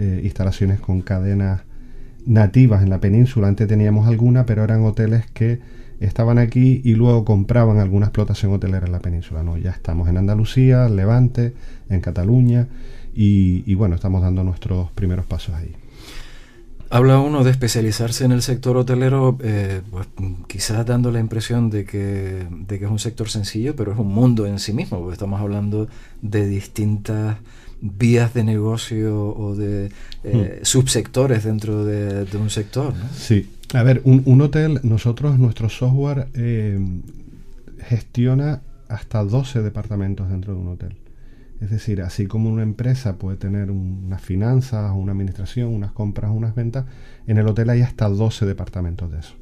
[0.00, 1.60] eh, instalaciones con cadenas
[2.24, 3.48] nativas en la península.
[3.48, 5.60] Antes teníamos alguna, pero eran hoteles que
[6.00, 9.42] estaban aquí y luego compraban alguna explotación hotelera en la península.
[9.42, 11.52] No, ya estamos en Andalucía, Levante,
[11.90, 12.66] en Cataluña
[13.14, 15.76] y, bueno, estamos dando nuestros primeros pasos ahí.
[16.88, 20.08] Habla uno de especializarse en el sector hotelero, eh, pues,
[20.48, 24.08] quizás dando la impresión de que, de que es un sector sencillo, pero es un
[24.08, 25.88] mundo en sí mismo, porque estamos hablando
[26.22, 27.36] de distintas
[27.80, 29.90] vías de negocio o de
[30.24, 30.64] eh, hmm.
[30.64, 32.94] subsectores dentro de, un sector.
[32.94, 33.08] ¿no?
[33.14, 36.78] Sí, a ver, un, hotel, nosotros, nuestro software eh,
[37.80, 40.96] gestiona hasta 12 departamentos dentro de un hotel.
[41.60, 46.54] Es decir, así como una empresa puede tener unas finanzas, una administración, unas compras, unas
[46.54, 46.86] ventas,
[47.26, 49.34] en el hotel hay hasta 12 departamentos de eso.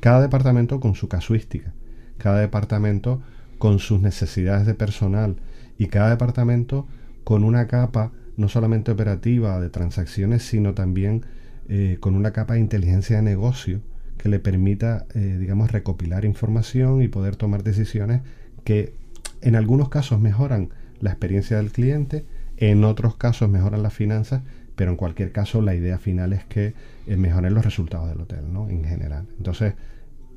[0.00, 1.72] Cada departamento con su casuística,
[2.18, 3.22] cada departamento
[3.58, 5.36] con sus necesidades de personal
[5.78, 6.86] y cada departamento
[7.24, 11.24] con una capa no solamente operativa de transacciones, sino también
[11.68, 13.80] eh, con una capa de inteligencia de negocio
[14.18, 18.22] que le permita, eh, digamos, recopilar información y poder tomar decisiones
[18.64, 18.94] que
[19.40, 22.24] en algunos casos mejoran la experiencia del cliente,
[22.56, 24.42] en otros casos mejoran las finanzas,
[24.76, 26.74] pero en cualquier caso la idea final es que
[27.06, 28.68] eh, mejoren los resultados del hotel, ¿no?
[28.68, 29.26] En general.
[29.38, 29.74] Entonces,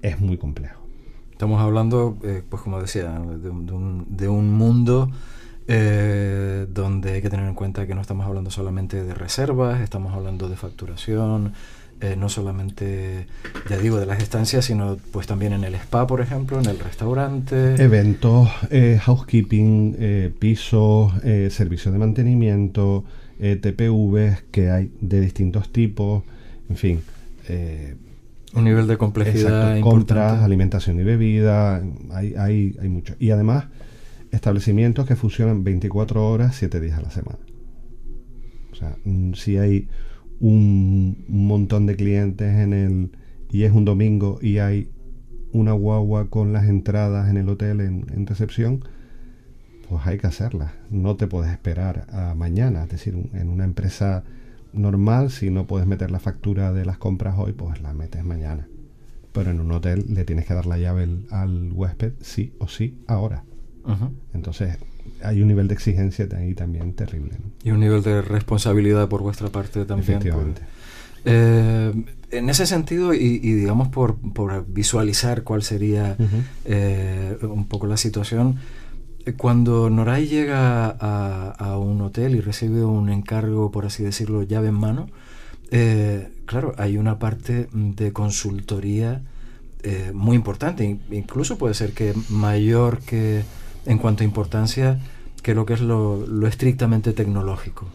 [0.02, 0.82] es muy complejo.
[1.32, 2.18] Estamos hablando,
[2.50, 5.12] pues como decía, de un, de un mundo
[5.68, 10.14] eh, donde hay que tener en cuenta que no estamos hablando solamente de reservas, estamos
[10.14, 11.54] hablando de facturación,
[12.02, 13.26] eh, no solamente,
[13.68, 16.78] ya digo, de las estancias, sino pues también en el spa, por ejemplo, en el
[16.78, 17.82] restaurante.
[17.82, 21.14] Eventos, eh, housekeeping, pisos,
[21.50, 23.04] servicios de mantenimiento,
[23.40, 26.24] TPVs que hay de distintos tipos,
[26.70, 27.02] en fin.
[28.54, 33.16] un nivel de complejidad exacto, compras, alimentación y bebida, hay, hay, hay mucho.
[33.20, 33.66] Y además
[34.36, 37.40] establecimientos que funcionan 24 horas, 7 días a la semana.
[38.72, 39.88] O sea, mm, si hay
[40.40, 43.12] un, montón de clientes en el
[43.50, 44.90] y es un domingo y hay
[45.54, 48.84] una guagua con las entradas en el hotel en, recepción,
[49.88, 50.74] pues hay que hacerla.
[50.90, 52.84] No te puedes esperar a mañana.
[52.84, 54.26] Es decir, en una empresa
[54.74, 58.68] normal, si no puedes meter la factura de las compras hoy, pues la metes mañana.
[59.32, 63.00] Pero en un hotel le tienes que dar la llave al huésped sí o sí
[63.08, 63.46] ahora.
[64.34, 64.78] Entonces,
[65.24, 67.34] hay un nivel de exigencia ahí también terrible.
[67.64, 70.18] Y un nivel de responsabilidad por vuestra parte también.
[70.18, 70.62] Efectivamente.
[71.26, 71.94] Eh,
[72.32, 74.18] en ese sentido, y, digamos por,
[74.68, 76.16] visualizar cuál sería
[76.66, 78.58] eh, un poco la situación,
[79.26, 84.68] eh, cuando Noray llega a, un hotel y recibe un encargo, por así decirlo, llave
[84.70, 85.08] en mano,
[86.46, 89.22] claro, hay una parte de consultoría
[90.14, 93.44] muy importante, incluso puede ser que mayor que
[93.86, 95.00] en cuanto a importancia
[95.42, 97.88] que lo que es lo, estrictamente tecnológico.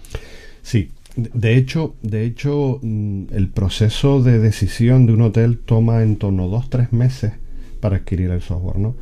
[0.62, 6.16] Sí, de hecho, de hecho, mm, el proceso de decisión de un hotel toma en
[6.16, 7.32] torno a dos, tres meses
[7.80, 8.94] para adquirir el software, ¿no?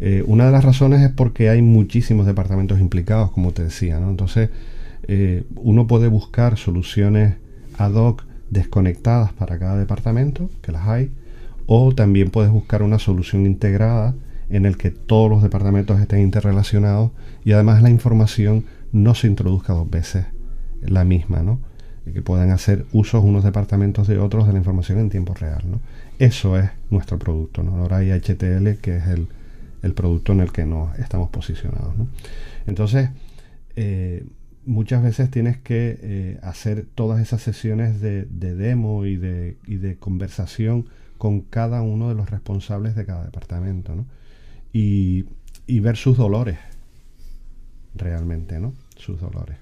[0.00, 4.10] Eh, una de las razones es porque hay muchísimos departamentos implicados, como te decía, ¿no?
[4.10, 4.50] Entonces,
[5.08, 7.36] eh, uno puede buscar soluciones
[7.78, 11.10] ad hoc desconectadas para cada departamento, que las hay,
[11.66, 14.14] o también puedes buscar una solución integrada
[14.48, 17.12] en el que todos los departamentos estén interrelacionados
[17.44, 20.26] y además la información no se introduzca dos veces
[20.82, 21.58] la misma, ¿no?
[22.12, 25.62] que puedan hacer usos unos departamentos de otros de la información en tiempo real.
[25.64, 25.80] ¿no?
[26.18, 27.62] Eso es nuestro producto.
[27.62, 27.76] ¿no?
[27.76, 29.28] Ahora hay HTL, que es el,
[29.94, 31.94] producto en el que nos estamos posicionados.
[32.66, 33.10] Entonces,
[33.76, 34.24] eh,
[34.66, 39.96] muchas veces tienes que eh, hacer todas esas sesiones de, demo y de, y de,
[39.96, 40.86] conversación
[41.18, 44.06] con cada uno de los responsables de cada departamento, ¿no?
[44.74, 45.24] Y,
[45.66, 46.58] y ver sus dolores,
[47.94, 48.74] realmente, ¿no?
[48.96, 49.56] Sus dolores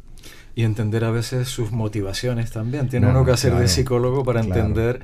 [0.54, 2.88] y entender a veces sus motivaciones también.
[2.88, 5.00] Tiene uno que hacer de psicólogo para entender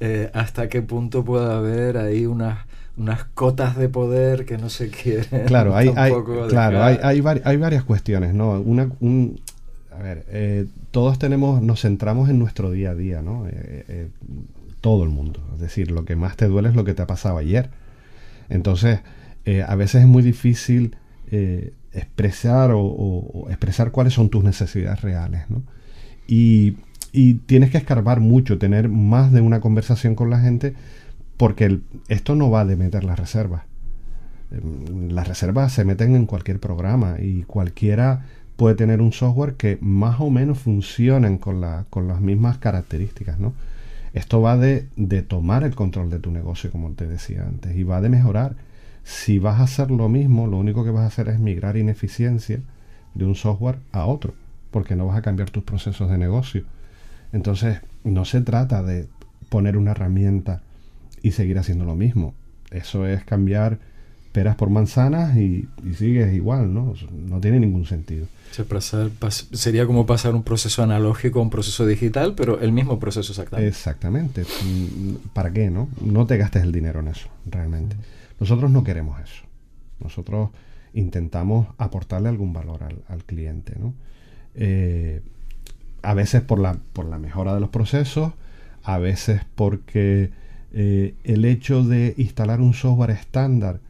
[0.00, 2.58] eh, hasta qué punto puede haber ahí unas
[2.96, 5.46] unas cotas de poder que no se quieren.
[5.46, 6.12] Claro, hay, hay
[6.48, 8.60] claro, hay, hay, hay, varias cuestiones, ¿no?
[8.60, 9.40] Una, un,
[9.90, 13.46] a ver, eh, todos tenemos, nos centramos en nuestro día a día, ¿no?
[13.48, 14.08] Eh,
[14.82, 15.40] todo el mundo.
[15.54, 17.70] Es decir, lo que más te duele es lo que te ha pasado ayer.
[18.50, 19.00] Entonces,
[19.66, 20.96] a veces es muy difícil
[21.92, 25.62] expresar o, expresar cuáles son tus necesidades reales, ¿no?
[26.26, 26.76] Y,
[27.46, 30.74] tienes que escarbar mucho, tener más de una conversación con la gente,
[31.36, 33.62] porque esto no va de meter las reservas.
[34.52, 38.26] Em, las reservas se meten en cualquier programa y cualquiera
[38.56, 43.54] puede tener un software que más o menos funcionen con, con las mismas características, ¿no?
[44.12, 47.82] Esto va de, de tomar el control de tu negocio, como te decía antes, y
[47.82, 48.54] va de mejorar
[49.10, 52.60] si vas a hacer lo mismo, lo único que vas a hacer es migrar ineficiencia
[53.14, 54.34] de un software a otro,
[54.70, 56.62] porque no vas a cambiar tus procesos de negocio.
[57.32, 59.08] Entonces, no se trata de
[59.48, 60.62] poner una herramienta
[61.22, 62.34] y seguir haciendo lo mismo.
[62.70, 63.80] Eso es cambiar
[64.30, 66.94] peras por manzanas y, sigues igual, ¿no?
[67.10, 68.28] No tiene ningún sentido.
[69.50, 73.68] sería como pasar un proceso analógico a un proceso digital, pero el mismo proceso exactamente.
[73.68, 74.44] Exactamente.
[75.32, 75.88] ¿Para qué, no?
[76.00, 77.96] No te gastes el dinero en eso, realmente.
[78.40, 79.44] Nosotros no queremos eso.
[80.00, 80.50] Nosotros
[80.94, 83.74] intentamos aportarle algún valor al, cliente.
[84.54, 85.22] Eh,
[86.02, 88.32] a veces por la, por la mejora de los procesos,
[88.82, 90.30] a veces porque
[90.72, 93.80] eh, el hecho de instalar un software estándar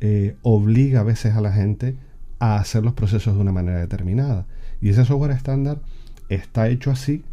[0.00, 1.96] eh, obliga a veces a la gente
[2.38, 4.46] a hacer los procesos de una manera determinada.
[4.80, 5.80] Y ese software estándar
[6.28, 7.24] está hecho así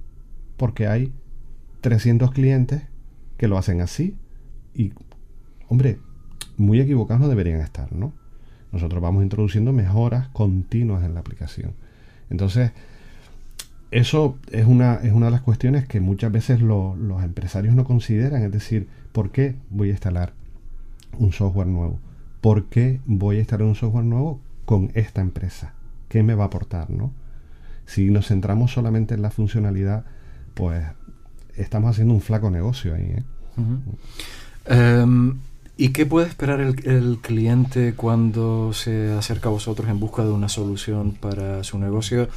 [0.58, 1.12] porque hay
[1.82, 2.84] 300 clientes
[3.38, 4.16] que lo hacen así.
[4.74, 4.94] Y,
[5.68, 6.00] hombre,
[6.58, 8.14] muy equivocados no deberían estar, ¿no?
[8.72, 11.74] Nosotros vamos introduciendo mejoras continuas en la aplicación.
[12.30, 12.72] Entonces,
[13.92, 18.42] eso es una, es una de las cuestiones que muchas veces los empresarios no consideran,
[18.42, 20.34] es decir, ¿por qué voy a instalar
[21.20, 22.00] un software nuevo?
[22.42, 25.74] ¿Por qué voy a instalar un software nuevo con esta empresa?
[26.10, 27.12] ¿Qué me va a aportar, no?
[27.86, 30.06] Si nos centramos solamente en la funcionalidad,
[30.56, 30.84] pues
[31.56, 33.16] estamos haciendo un flaco negocio ahí.
[34.68, 35.06] ¿eh?
[35.76, 40.48] ¿Y qué puede esperar el, cliente cuando se acerca a vosotros en busca de una
[40.48, 42.30] solución para su negocio?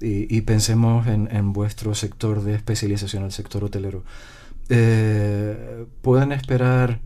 [0.00, 4.02] Y, pensemos en, vuestro sector de especialización, el sector hotelero.
[4.70, 7.00] Eh, ¿Pueden esperar,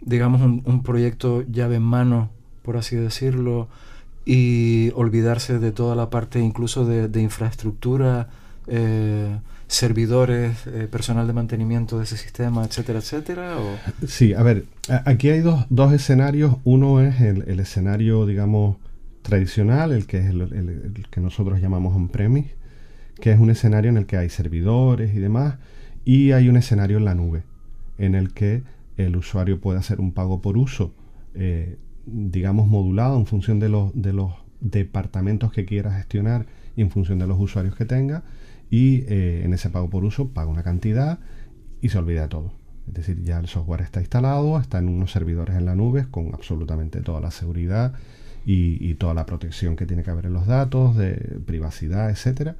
[0.00, 2.30] digamos, un, proyecto llave en mano,
[2.62, 3.68] por así decirlo,
[4.24, 8.28] y olvidarse de toda la parte incluso de, infraestructura?
[8.66, 13.56] Eh, servidores, eh, personal de mantenimiento de ese sistema, etcétera, etcétera?
[14.06, 14.64] Sí, a ver,
[15.04, 16.56] aquí hay dos, escenarios.
[16.64, 18.78] Uno es el, escenario, digamos,
[19.22, 22.56] tradicional, el que es el, que nosotros llamamos on-premise,
[23.20, 25.56] que es un escenario en el que hay servidores y demás,
[26.04, 27.42] y hay un escenario en la nube,
[27.98, 28.62] en el que
[28.96, 30.94] el usuario puede hacer un pago por uso,
[31.34, 36.90] eh, digamos, modulado en función de los, de los departamentos que quiera gestionar y en
[36.90, 38.22] función de los usuarios que tenga
[38.70, 41.18] y eh, en ese pago por uso paga una cantidad
[41.80, 42.52] y se olvida de todo.
[42.88, 46.34] Es decir, ya el software está instalado, está en unos servidores en la nube con
[46.34, 47.92] absolutamente toda la seguridad
[48.44, 52.56] y, toda la protección que tiene que haber en los datos, de privacidad, etcétera.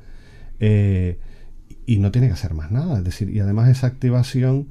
[0.61, 1.19] Eh,
[1.87, 2.99] y no tiene que hacer más nada.
[2.99, 4.69] Es decir, y además esa activación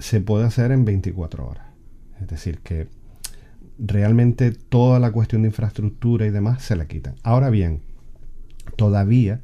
[0.00, 1.66] se puede hacer en 24 horas.
[2.20, 2.88] Es decir, que
[3.78, 7.14] realmente toda la cuestión de infraestructura y demás se la quitan.
[7.22, 7.80] Ahora bien,
[8.76, 9.40] todavía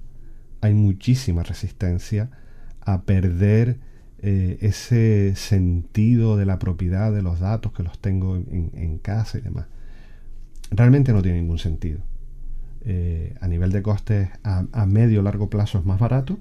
[0.66, 2.30] hay muchísima resistencia
[2.80, 3.78] a perder
[4.20, 9.42] eh, ese sentido de la propiedad de los datos que los tengo en, casa y
[9.42, 9.66] demás.
[10.70, 12.00] Realmente no tiene ningún sentido.
[12.84, 16.38] Eh, a nivel de costes a, medio largo plazo es más barato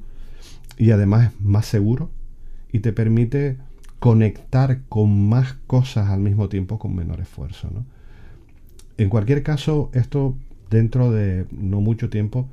[0.77, 2.11] y además es más seguro
[2.71, 3.57] y te permite
[3.99, 7.69] conectar con más cosas al mismo tiempo con menor esfuerzo.
[8.97, 10.35] En cualquier caso, esto
[10.69, 12.47] dentro de no mucho tiempo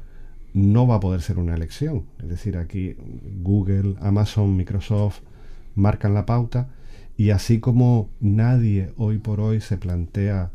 [0.54, 2.06] no va a poder ser una elección.
[2.22, 2.96] Es decir, aquí
[3.42, 5.20] Google, Amazon, Microsoft
[5.74, 6.68] marcan la pauta
[7.16, 10.50] y así como nadie hoy por hoy se plantea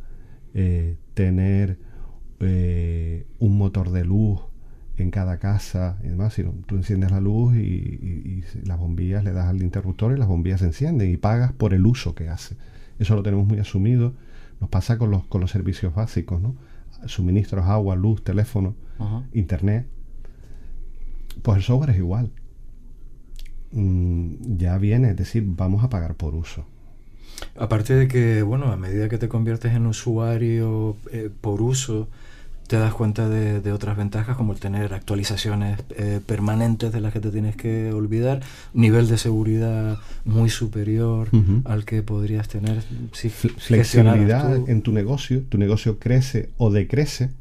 [0.54, 1.80] eh, tener
[2.40, 4.42] eh, un motor de luz
[4.98, 9.48] en cada casa y demás, sino tú enciendes la luz y, las bombillas le das
[9.48, 12.56] al interruptor y las bombillas se encienden y pagas por el uso que hace.
[13.00, 14.14] Eso lo tenemos muy asumido.
[14.60, 16.56] Nos pasa con los, con los servicios básicos, ¿no?
[17.06, 18.76] Suministros, agua, luz, teléfono,
[19.34, 19.86] internet.
[21.42, 22.32] Pues el software es igual.
[23.72, 26.66] Mm, ya viene, es decir, vamos a pagar por uso.
[27.56, 32.08] Aparte de que, bueno, a medida que te conviertes en usuario eh, por uso,
[32.68, 37.20] te das cuenta de, otras ventajas como el tener actualizaciones eh, permanentes de las que
[37.20, 38.42] te tienes que olvidar,
[38.74, 41.30] nivel de seguridad muy superior
[41.66, 47.32] al que podrías tener si flexibilidad en tu negocio, tu negocio crece o decrece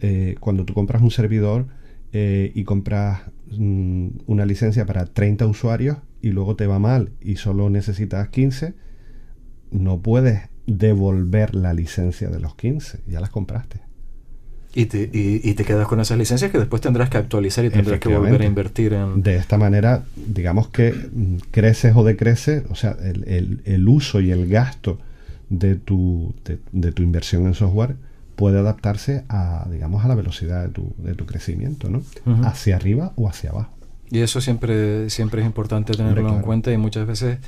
[0.00, 1.66] eh, cuando tú compras un servidor
[2.12, 7.68] y compras mm, una licencia para 30 usuarios y luego te va mal y solo
[7.68, 8.74] necesitas 15
[9.70, 13.85] no puedes devolver la licencia de los 15, ya las compraste.
[14.78, 17.98] Y te, y, te quedas con esas licencias que después tendrás que actualizar y tendrás
[17.98, 19.22] que volver a invertir en...
[19.22, 24.32] De esta manera, digamos que mm, creces o decreces, o sea, el, el, uso y
[24.32, 24.98] el gasto
[25.48, 26.34] de tu,
[26.72, 27.96] de, tu inversión en software
[28.34, 32.02] puede adaptarse a, digamos, a la velocidad de tu, de tu crecimiento, ¿no?
[32.44, 33.70] Hacia arriba o hacia abajo.
[34.10, 37.38] Y eso siempre, siempre es importante tenerlo en cuenta y muchas veces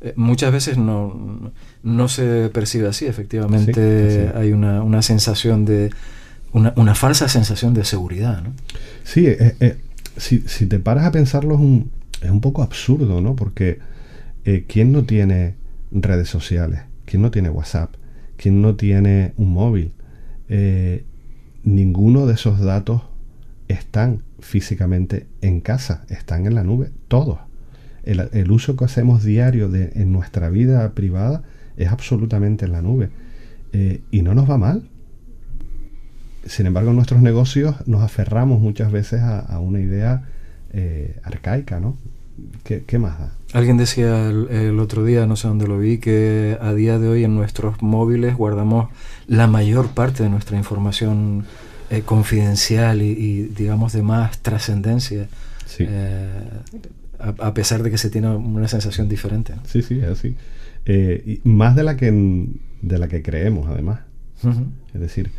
[0.00, 1.52] eh, muchas veces no,
[1.84, 5.90] no, se percibe así, efectivamente hay una, una, sensación de,
[6.52, 8.42] una, falsa sensación de seguridad.
[8.42, 8.52] ¿no?
[9.04, 9.78] Sí, eh, eh,
[10.16, 11.90] si, te paras a pensarlo es un,
[12.20, 13.34] es un poco absurdo, ¿no?
[13.34, 13.78] Porque
[14.66, 15.54] ¿quién no tiene
[15.90, 16.80] redes sociales?
[17.04, 17.94] ¿Quién no tiene WhatsApp?
[18.36, 19.92] ¿Quién no tiene un móvil?
[21.64, 23.00] ninguno de esos datos
[23.68, 27.38] están físicamente en casa, están en la nube, todos
[28.04, 31.42] el, uso que hacemos diario de, en nuestra vida privada
[31.76, 33.10] es absolutamente en la nube.
[33.72, 34.88] Eh, y no nos va mal.
[36.46, 40.24] Sin embargo, en nuestros negocios nos aferramos muchas veces a, una idea
[40.72, 41.96] eh, arcaica, ¿no?
[42.64, 43.32] ¿Qué, más da?
[43.52, 47.24] Alguien decía el, otro día, no sé dónde lo vi, que a día de hoy
[47.24, 48.88] en nuestros móviles guardamos
[49.26, 51.44] la mayor parte de nuestra información
[51.90, 55.28] eh, confidencial y, digamos, de más trascendencia.
[55.66, 55.86] Sí
[57.22, 59.54] a, pesar de que se tiene una sensación diferente.
[59.64, 60.36] Sí, sí, es así.
[60.84, 62.10] Eh, y más de la que
[62.82, 64.00] de la que creemos, además.
[64.92, 65.30] Es decir,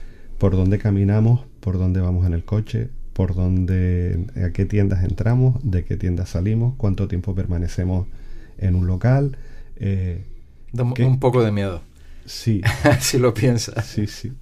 [0.44, 5.56] por dónde caminamos, por dónde vamos en el coche, por dónde, a qué tiendas entramos,
[5.64, 8.08] de qué tiendas salimos, cuánto tiempo permanecemos
[8.58, 9.38] en un local.
[9.78, 10.26] Eh,
[10.74, 11.82] un poco de miedo.
[12.26, 12.62] Sí.
[13.00, 13.86] si lo piensas.
[13.86, 14.34] Sí, sí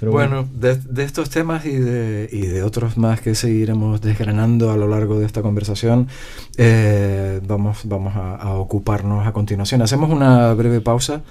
[0.00, 4.88] bueno, De, estos temas y de, y de, otros más que seguiremos desgranando a lo
[4.88, 6.08] largo de esta conversación,
[6.56, 9.82] eh, vamos, vamos a, ocuparnos a continuación.
[9.82, 11.22] Hacemos una breve pausa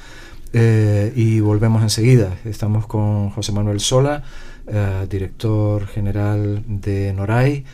[0.53, 2.37] eh, y volvemos enseguida.
[2.45, 4.23] Estamos con José Manuel Sola,
[4.67, 7.65] eh, director general de Noray,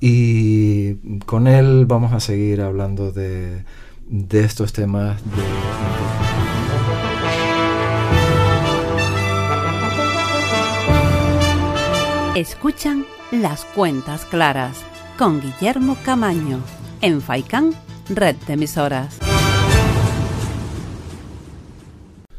[0.00, 3.64] y con él vamos a seguir hablando de,
[4.30, 5.42] estos temas de...
[12.38, 14.84] Escuchan Las Cuentas Claras
[15.16, 16.60] con Guillermo Camaño
[17.00, 17.72] en Faicán,
[18.10, 19.25] red de emisoras.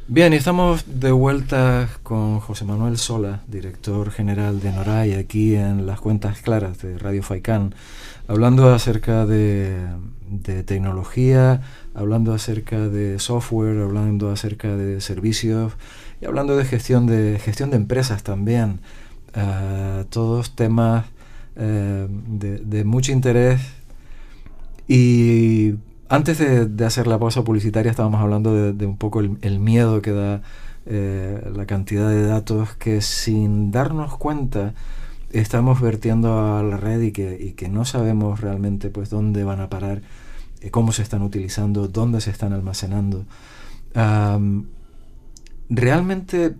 [0.09, 5.99] Bien, estamos de vuelta con José Manuel Sola, director general de Noray, aquí en Las
[5.99, 7.75] Cuentas Claras de Radio Faicán,
[8.29, 9.75] hablando acerca de,
[10.29, 11.61] de tecnología,
[11.93, 15.73] hablando acerca de software, hablando acerca de servicios
[16.21, 18.79] y hablando de gestión de, gestión de empresas también.
[19.33, 21.05] Eh, todos temas
[21.57, 23.61] eh, de, mucho interés.
[24.87, 25.73] Y
[26.09, 30.41] antes de, hacer la pausa publicitaria estábamos hablando de, un poco el, miedo que da
[30.85, 34.73] eh, la cantidad de datos que sin darnos cuenta
[35.31, 40.01] estamos vertiendo a la red y que, no sabemos realmente pues dónde van a parar,
[40.71, 43.25] cómo se están utilizando, dónde se están almacenando.
[45.69, 46.55] realmente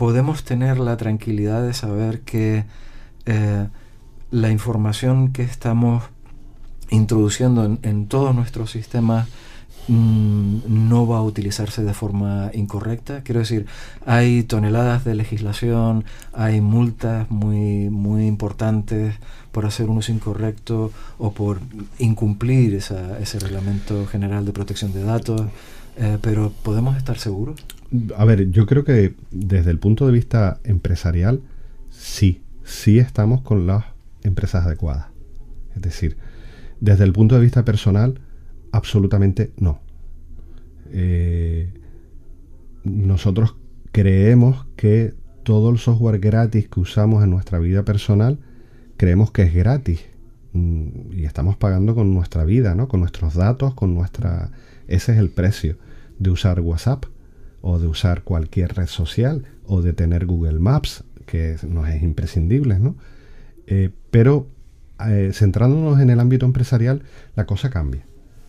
[0.00, 2.64] podemos tener la tranquilidad de saber que
[3.26, 3.68] eh,
[4.30, 6.04] la información que estamos
[6.90, 9.28] introduciendo en, todos nuestros sistemas
[9.88, 13.22] mm, no va a utilizarse de forma incorrecta.
[13.22, 13.66] Quiero decir,
[14.06, 19.14] hay toneladas de legislación, hay multas muy, muy importantes
[19.52, 21.60] por hacer un uso incorrecto o por
[21.98, 25.42] incumplir ese reglamento general de protección de datos.
[25.96, 27.60] Eh, pero ¿podemos estar seguros?
[28.16, 31.42] A ver, yo creo que desde el punto de vista empresarial,
[31.90, 33.84] sí, sí estamos con las
[34.22, 35.06] empresas adecuadas.
[35.74, 36.16] Es decir,
[36.80, 38.20] desde el punto de vista personal,
[38.72, 39.80] absolutamente no.
[40.92, 41.72] Eh,
[42.84, 43.56] nosotros
[43.92, 48.38] creemos que todo el software gratis que usamos en nuestra vida personal
[48.96, 50.00] creemos que es gratis
[50.52, 52.88] mm, y estamos pagando con nuestra vida, ¿no?
[52.88, 54.50] Con nuestros datos, con nuestra...
[54.88, 55.76] Ese es el precio
[56.18, 57.06] de usar WhatsApp
[57.62, 62.78] o de usar cualquier red social o de tener Google Maps, que nos es imprescindible,
[62.78, 62.96] ¿no?
[63.66, 64.48] Eh, pero
[65.08, 67.02] eh, centrándonos en el ámbito empresarial,
[67.36, 68.02] la cosa cambia.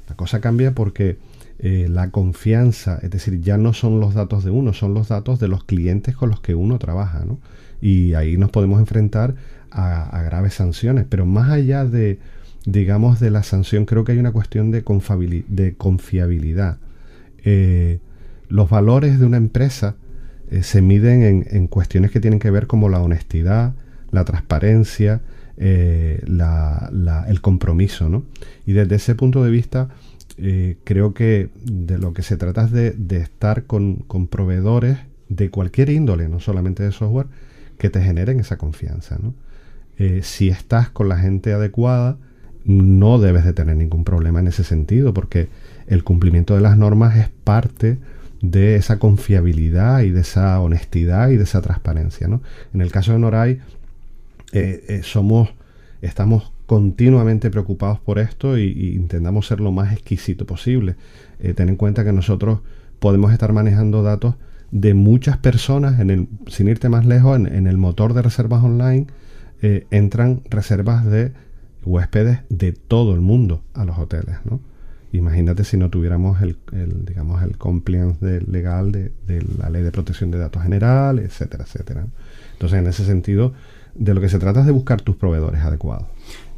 [0.09, 1.17] La cosa cambia porque
[1.59, 5.39] eh, la confianza, es decir, ya no son los datos de uno, son los datos
[5.39, 7.39] de los clientes con los que uno trabaja, ¿no?
[7.81, 9.35] Y ahí nos podemos enfrentar
[9.71, 12.19] a, graves sanciones, pero más allá de,
[12.65, 14.83] digamos, de la sanción, creo que hay una cuestión de,
[15.47, 16.77] de confiabilidad.
[17.43, 17.99] Eh,
[18.49, 19.95] los valores de una empresa
[20.61, 23.73] se miden en, cuestiones que tienen que ver como la honestidad,
[24.11, 25.21] la transparencia,
[25.57, 28.23] el compromiso, ¿no?
[28.65, 29.89] Y desde ese punto de vista,
[30.37, 34.97] eh, creo que de lo que se trata es de, estar con, proveedores
[35.29, 37.27] de cualquier índole, no solamente de software,
[37.77, 39.17] que te generen esa confianza.
[39.97, 42.17] Eh, si estás con la gente adecuada,
[42.65, 45.49] no debes de tener ningún problema en ese sentido, porque
[45.87, 47.97] el cumplimiento de las normas es parte
[48.41, 52.27] de esa confiabilidad y de esa honestidad y de esa transparencia.
[52.73, 53.59] En el caso de Noray,
[54.53, 55.49] eh, somos,
[56.01, 60.95] estamos continuamente preocupados por esto y, intentamos ser lo más exquisito posible.
[61.41, 62.61] Eh, ten en cuenta que nosotros
[62.99, 64.35] podemos estar manejando datos
[64.71, 69.07] de muchas personas, en el, sin irte más lejos, en, el motor de reservas online
[69.61, 71.33] eh, entran reservas de
[71.83, 74.37] huéspedes de todo el mundo a los hoteles.
[74.45, 74.61] ¿no?
[75.11, 76.57] Imagínate si no tuviéramos el,
[77.05, 82.07] digamos, el compliance legal de, de, la ley de protección de datos general, etcétera, etcétera.
[82.53, 83.51] Entonces, en ese sentido,
[83.95, 86.07] de lo que se trata es de buscar tus proveedores adecuados.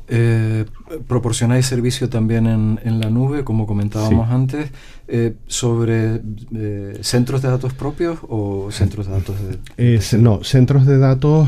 [0.10, 0.66] Eh,
[1.08, 4.70] proporcionáis servicio también en, la nube, como comentábamos antes,
[5.08, 6.22] eh, sobre
[6.54, 9.36] eh, centros de datos propios o centros de datos
[9.78, 10.18] de...
[10.20, 11.48] no, centros de datos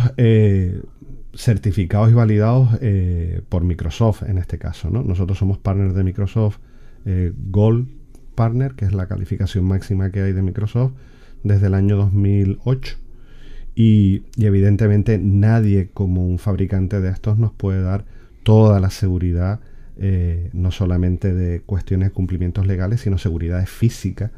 [1.36, 2.70] certificados y validados
[3.50, 4.90] por Microsoft en este caso.
[4.90, 5.04] ¿no?
[5.04, 6.60] Nosotros somos partners de Microsoft
[7.52, 7.90] Gold
[8.36, 10.94] Partner, que es la calificación máxima que hay de Microsoft
[11.44, 12.98] desde el año 2008.
[13.76, 18.06] Y evidentemente nadie como un fabricante de estos nos puede dar
[18.44, 19.60] toda la seguridad,
[19.98, 24.32] eh, no solamente de cuestiones de cumplimientos legales, sino seguridad física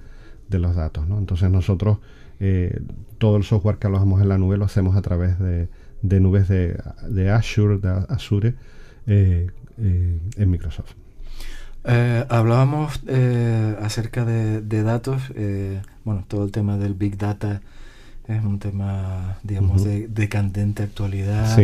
[0.49, 1.05] de los datos.
[1.07, 1.99] Entonces nosotros
[2.39, 2.81] eh,
[3.19, 5.69] todo el software que alojamos en la nube lo hacemos a través de,
[6.01, 8.55] nubes de, Azure, de Azure
[9.05, 10.93] eh, en Microsoft.
[11.83, 13.03] hablábamos
[13.81, 15.21] acerca de, datos,
[16.03, 17.61] bueno, todo el tema del Big Data
[18.27, 21.57] es un tema, digamos, de, candente actualidad,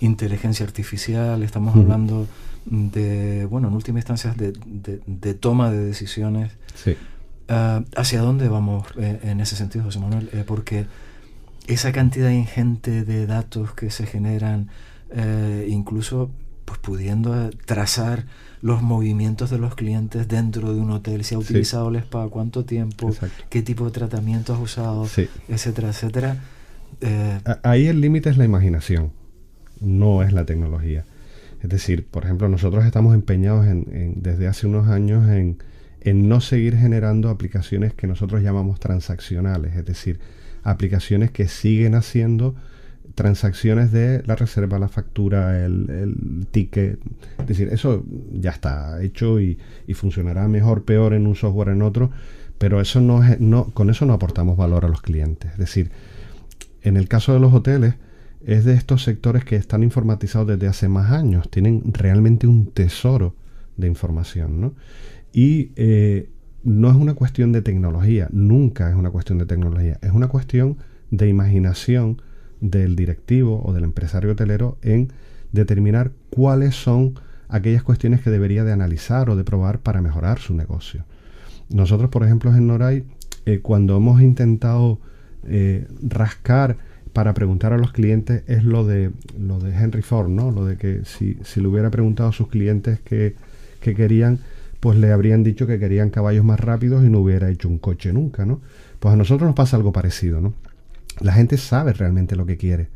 [0.00, 2.26] inteligencia artificial, estamos hablando
[2.66, 6.52] de, bueno, en última instancia, de, toma de decisiones.
[7.52, 10.30] Ah, ¿Hacia dónde vamos eh, en ese sentido, José Manuel?
[10.32, 10.86] Eh, porque
[11.66, 14.68] esa cantidad ingente de datos que se generan,
[15.10, 16.30] eh, incluso
[16.64, 18.26] pues pudiendo trazar
[18.62, 22.64] los movimientos de los clientes dentro de un hotel, si ha utilizado el spa, cuánto
[22.64, 23.10] tiempo,
[23.48, 25.06] qué tipo de tratamiento has usado,
[25.48, 26.36] etcétera, etcétera.
[27.00, 29.12] Eh, ahí el límite es la imaginación,
[29.80, 31.04] no es la tecnología.
[31.62, 35.58] Es decir, por ejemplo, nosotros estamos empeñados en, desde hace unos años en,
[36.00, 40.20] en no seguir generando aplicaciones que nosotros llamamos transaccionales, es decir,
[40.62, 42.54] aplicaciones que siguen haciendo
[43.20, 46.98] transacciones de la reserva, la factura, el, ticket.
[47.38, 48.02] Es decir, eso
[48.32, 49.58] ya está hecho y,
[49.92, 52.10] funcionará mejor, peor en un software en otro,
[52.56, 55.52] pero eso no es, no, con eso no aportamos valor a los clientes.
[55.52, 55.90] Es decir,
[56.80, 57.96] en el caso de los hoteles,
[58.46, 63.34] es de estos sectores que están informatizados desde hace más años, tienen realmente un tesoro
[63.76, 64.74] de información, ¿no?
[65.30, 66.30] Y eh,
[66.64, 70.78] no es una cuestión de tecnología, nunca es una cuestión de tecnología, es una cuestión
[71.10, 72.22] de imaginación,
[72.60, 75.08] del directivo o del empresario hotelero en
[75.52, 77.14] determinar cuáles son
[77.48, 81.04] aquellas cuestiones que debería de analizar o de probar para mejorar su negocio.
[81.68, 83.04] Nosotros, por ejemplo, en Noray,
[83.46, 85.00] eh, cuando hemos intentado
[85.44, 86.76] eh, rascar
[87.12, 90.50] para preguntar a los clientes es lo de lo de Henry Ford, ¿no?
[90.52, 93.34] Lo de que si, le hubiera preguntado a sus clientes qué,
[93.80, 94.38] qué querían,
[94.78, 98.12] pues le habrían dicho que querían caballos más rápidos y no hubiera hecho un coche
[98.12, 98.60] nunca, ¿no?
[99.00, 100.54] Pues a nosotros nos pasa algo parecido, ¿no?
[101.20, 102.88] La gente sabe realmente lo que quiere.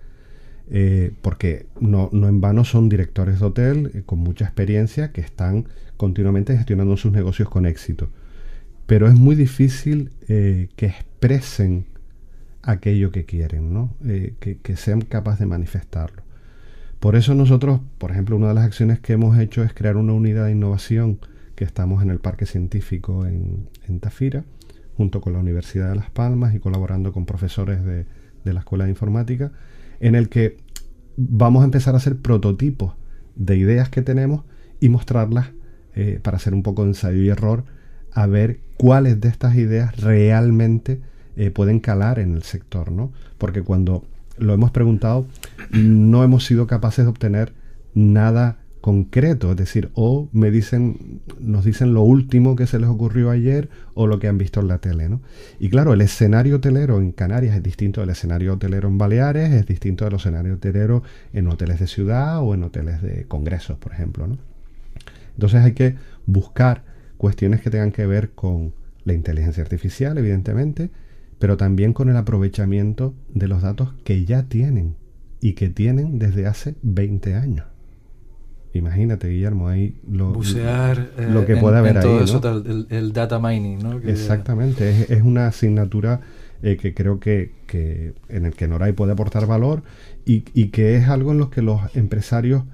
[0.70, 5.66] Eh, porque no, en vano son directores de hotel eh, con mucha experiencia que están
[5.98, 8.08] continuamente gestionando sus negocios con éxito.
[8.86, 11.86] Pero es muy difícil eh, que expresen
[12.62, 13.94] aquello que quieren, ¿no?
[14.40, 16.22] que, que, sean capaces de manifestarlo.
[16.98, 20.14] Por eso nosotros, por ejemplo, una de las acciones que hemos hecho es crear una
[20.14, 21.18] unidad de innovación
[21.56, 24.44] que estamos en el Parque Científico en, en Tafira,
[24.96, 28.06] junto con la Universidad de Las Palmas y colaborando con profesores de,
[28.44, 29.52] la Escuela de Informática,
[30.00, 30.58] en el que
[31.16, 32.94] vamos a empezar a hacer prototipos
[33.36, 34.44] de ideas que tenemos
[34.80, 35.50] y mostrarlas
[35.94, 37.64] eh, para hacer un poco de ensayo y error,
[38.12, 41.00] a ver cuáles de estas ideas realmente
[41.36, 43.12] eh, pueden calar en el sector, ¿no?
[43.38, 44.04] Porque cuando
[44.38, 45.26] lo hemos preguntado,
[45.70, 47.52] no hemos sido capaces de obtener
[47.94, 53.30] nada concreto, es decir, o me dicen, nos dicen lo último que se les ocurrió
[53.30, 55.22] ayer o lo que han visto en la tele, ¿no?
[55.58, 59.64] Y claro, el escenario hotelero en Canarias es distinto del escenario hotelero en Baleares, es
[59.64, 64.26] distinto del escenario hotelero en hoteles de ciudad o en hoteles de congresos, por ejemplo,
[64.26, 64.36] ¿no?
[65.32, 66.84] Entonces hay que buscar
[67.16, 68.74] cuestiones que tengan que ver con
[69.04, 70.90] la inteligencia artificial, evidentemente,
[71.38, 74.94] pero también con el aprovechamiento de los datos que ya tienen
[75.40, 77.73] y que tienen desde hace 20 años.
[78.74, 82.24] Imagínate, Guillermo, ahí lo, Bucear, lo que eh, puede haber todo ahí.
[82.24, 83.98] Eso, el, data mining, ¿no?
[84.00, 86.20] Exactamente, es, una asignatura
[86.60, 87.52] eh, que creo que,
[88.28, 89.84] en el que Noray puede aportar valor
[90.26, 92.64] y, y, que es algo en lo que los empresarios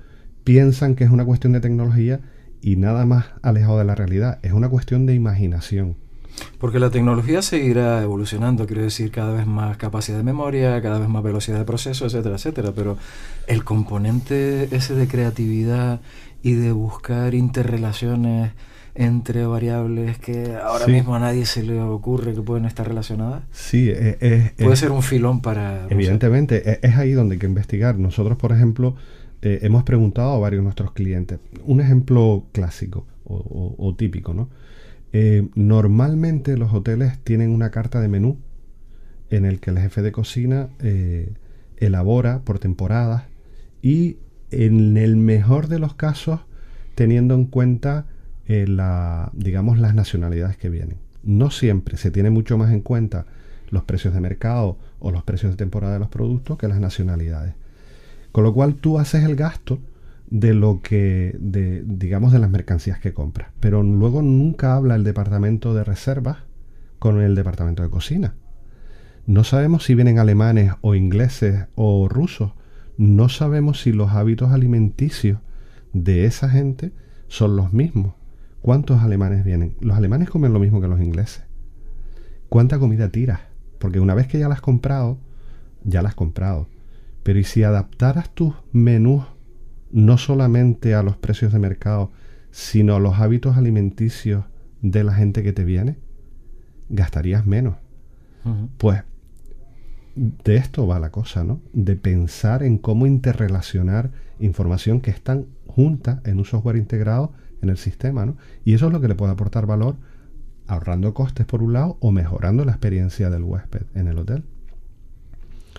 [0.43, 2.21] piensan que es una cuestión de tecnología
[2.63, 5.97] y nada más alejado de la realidad, es una cuestión de imaginación.
[6.59, 11.09] Porque la tecnología seguirá evolucionando, quiero decir, cada vez más capacidad de memoria, cada vez
[11.09, 12.73] más velocidad de proceso, etcétera, etcétera.
[12.75, 12.99] Pero
[13.47, 16.01] el componente ese de creatividad
[16.43, 18.53] y de buscar interrelaciones
[18.95, 23.43] entre variables que ahora mismo a nadie se le ocurre que pueden estar relacionadas.
[23.53, 25.87] Sí, e, e, puede ser un filón para...
[25.89, 27.99] Evidentemente, e, es ahí donde hay que investigar.
[27.99, 28.97] Nosotros, por ejemplo,
[29.43, 31.39] eh, hemos preguntado a varios de nuestros clientes.
[31.65, 34.49] Un ejemplo clásico o típico, ¿no?
[35.13, 38.39] Eh, normalmente los hoteles tienen una carta de menú
[39.29, 41.33] en el que el jefe de cocina eh,
[41.79, 43.25] elabora por temporadas
[43.83, 44.19] y
[44.51, 46.41] en el mejor de los casos
[46.95, 48.07] teniendo en cuenta
[48.47, 50.99] eh, la, digamos las nacionalidades que vienen.
[51.23, 53.27] No siempre se tiene mucho más en cuenta
[53.71, 57.55] los precios de mercado o los precios de temporada de los productos que las nacionalidades.
[58.33, 59.79] Con lo cual tú haces el gasto
[60.31, 63.53] de lo que, de, digamos, de las mercancías que compra.
[63.61, 66.39] Pero luego nunca habla el departamento de reservas
[66.99, 68.35] con el departamento de cocina.
[69.27, 72.53] No sabemos si vienen alemanes o ingleses o rusos.
[72.97, 75.41] No sabemos si los hábitos alimenticios
[75.93, 76.93] de esa gente
[77.29, 78.15] son los mismos.
[78.63, 79.75] ¿Cuántos alemanes vienen?
[79.81, 81.45] Los alemanes comen lo mismo que los ingleses.
[82.49, 83.41] ¿Cuánta comida tiras?
[83.79, 85.19] Porque una vez que ya la has comprado,
[85.83, 86.69] ya la has comprado.
[87.23, 89.25] Pero ¿y si adaptaras tus menús
[89.91, 92.11] no solamente a los precios de mercado,
[92.51, 94.45] sino a los hábitos alimenticios
[94.83, 95.99] de la gente que te viene,
[96.89, 97.77] gastarías menos.
[98.79, 99.03] Pues
[100.15, 101.61] de esto va la cosa, ¿no?
[101.73, 107.33] De pensar en cómo interrelacionar información que están juntas en un software integrado
[107.63, 108.37] en el sistema, ¿no?
[108.65, 109.97] Y eso es lo que le puede aportar valor
[110.67, 114.45] ahorrando costes por un lado o mejorando la experiencia del huésped en el hotel.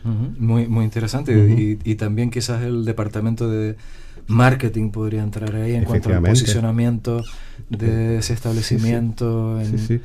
[0.03, 1.77] Muy, muy interesante.
[1.83, 3.75] y, también quizás el departamento de
[4.27, 7.23] marketing podría entrar ahí en cuanto al posicionamiento
[7.69, 9.59] de ese establecimiento.
[9.63, 10.01] Sí, sí.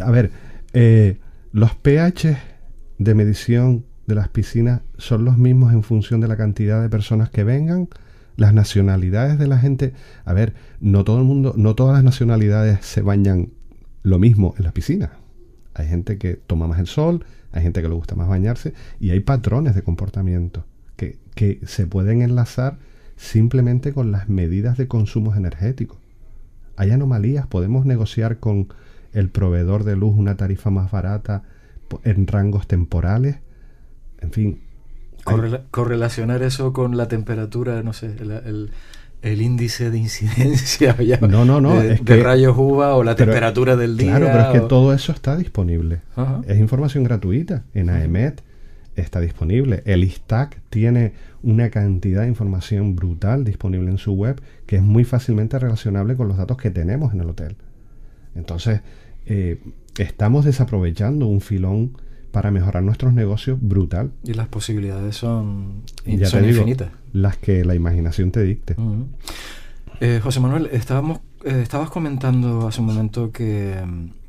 [0.00, 0.30] A ver,
[0.72, 1.18] eh,
[1.52, 2.38] los pH
[2.98, 7.30] de medición de las piscinas son los mismos en función de la cantidad de personas
[7.30, 7.88] que vengan,
[8.36, 9.92] las nacionalidades de la gente.
[10.24, 13.50] A ver, no todo el mundo, no todas las nacionalidades se bañan
[14.02, 15.10] lo mismo en las piscinas.
[15.74, 19.10] Hay gente que toma más el sol, hay gente que le gusta más bañarse y
[19.10, 20.64] hay patrones de comportamiento
[20.96, 22.78] que, que se pueden enlazar
[23.16, 25.98] simplemente con las medidas de consumos energéticos.
[26.76, 28.68] Hay anomalías, podemos negociar con
[29.12, 31.42] el proveedor de luz una tarifa más barata
[32.04, 33.36] en rangos temporales.
[34.20, 34.60] En fin.
[35.70, 38.70] correlacionar eso con la temperatura, no sé, el,
[39.22, 44.16] índice de incidencia no, no, no, de, rayos UVA o la temperatura del día.
[44.16, 46.00] Claro, pero es que todo eso está disponible.
[46.46, 48.42] Es información gratuita en AEMET
[48.96, 49.82] está disponible.
[49.86, 51.12] El ISTAC tiene
[51.42, 56.28] una cantidad de información brutal disponible en su web que es muy fácilmente relacionable con
[56.28, 57.56] los datos que tenemos en el hotel.
[58.34, 58.80] Entonces,
[59.26, 59.60] eh,
[59.98, 61.96] estamos desaprovechando un filón
[62.32, 64.10] para mejorar nuestros negocios brutal.
[64.24, 66.90] Y las posibilidades son, infinitas.
[67.12, 68.74] Las que la imaginación te dicte.
[70.00, 73.76] Eh, José Manuel, estábamos, eh, estabas comentando hace un momento que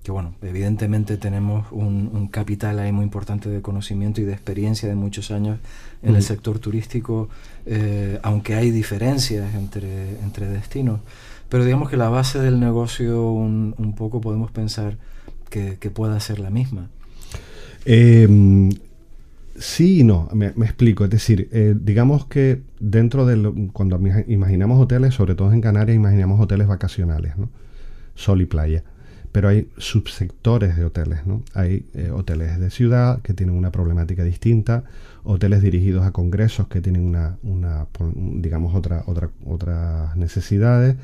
[0.03, 4.95] que bueno, evidentemente tenemos un, capital ahí muy importante de conocimiento y de experiencia de
[4.95, 5.59] muchos años
[6.01, 7.29] en el sector turístico,
[7.65, 10.99] eh, aunque hay diferencias entre, entre destinos,
[11.47, 14.97] pero digamos que la base del negocio un, poco podemos pensar
[15.49, 16.89] que, pueda ser la misma.
[17.85, 18.69] Em,
[19.57, 25.13] sí y no, me, explico, es decir, eh, digamos que dentro de cuando imaginamos hoteles,
[25.13, 27.49] sobre todo en Canarias, imaginamos hoteles vacacionales, ¿no?
[28.15, 28.83] Sol y playa
[29.33, 31.43] pero hay subsectores de hoteles, ¿no?
[31.55, 34.83] Hay eh, hoteles de ciudad que tienen una problemática distinta,
[35.23, 40.97] hoteles dirigidos a congresos que tienen una, una digamos, otra, otra, otras necesidades,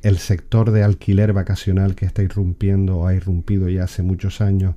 [0.00, 4.74] el sector de alquiler vacacional que está irrumpiendo o ha irrumpido ya hace muchos años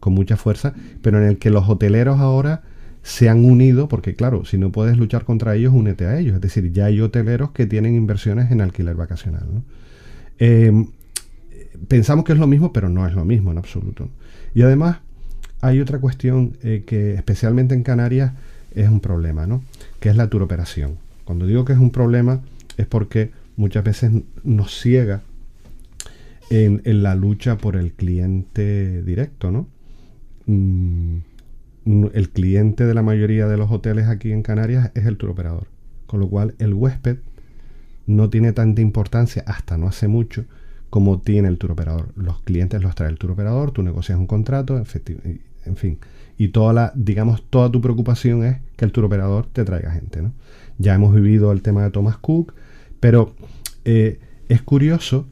[0.00, 2.62] con mucha fuerza, pero en el que los hoteleros ahora
[3.02, 6.34] se han unido, porque claro, si no puedes luchar contra ellos, únete a ellos.
[6.34, 9.46] Es decir, ya hay hoteleros que tienen inversiones en alquiler vacacional.
[10.38, 10.88] Em,
[11.88, 14.08] pensamos que es lo mismo, pero no es lo mismo en absoluto.
[14.54, 14.98] Y además
[15.60, 18.32] hay otra cuestión eh, que especialmente en Canarias
[18.74, 19.62] es un problema, ¿no?
[20.00, 20.96] que es la turoperación.
[21.24, 22.40] Cuando digo que es un problema
[22.76, 24.10] es porque muchas veces
[24.42, 25.22] nos ciega
[26.50, 29.68] en, la lucha por el cliente directo, ¿no?
[30.50, 35.68] Mm, el cliente de la mayoría de los hoteles aquí en Canarias es el turoperador.
[36.06, 37.18] Con lo cual el huésped
[38.06, 40.44] no tiene tanta importancia hasta no hace mucho
[40.90, 42.08] como tiene el turoperador.
[42.16, 45.98] Los clientes los trae el turoperador, tú negocias un contrato, en fin.
[46.36, 50.32] Y toda la, digamos, toda tu preocupación es que el turoperador te traiga gente, ¿no?
[50.78, 52.54] Ya hemos vivido el tema de Thomas Cook,
[52.98, 53.34] pero
[53.84, 55.26] eh, es curioso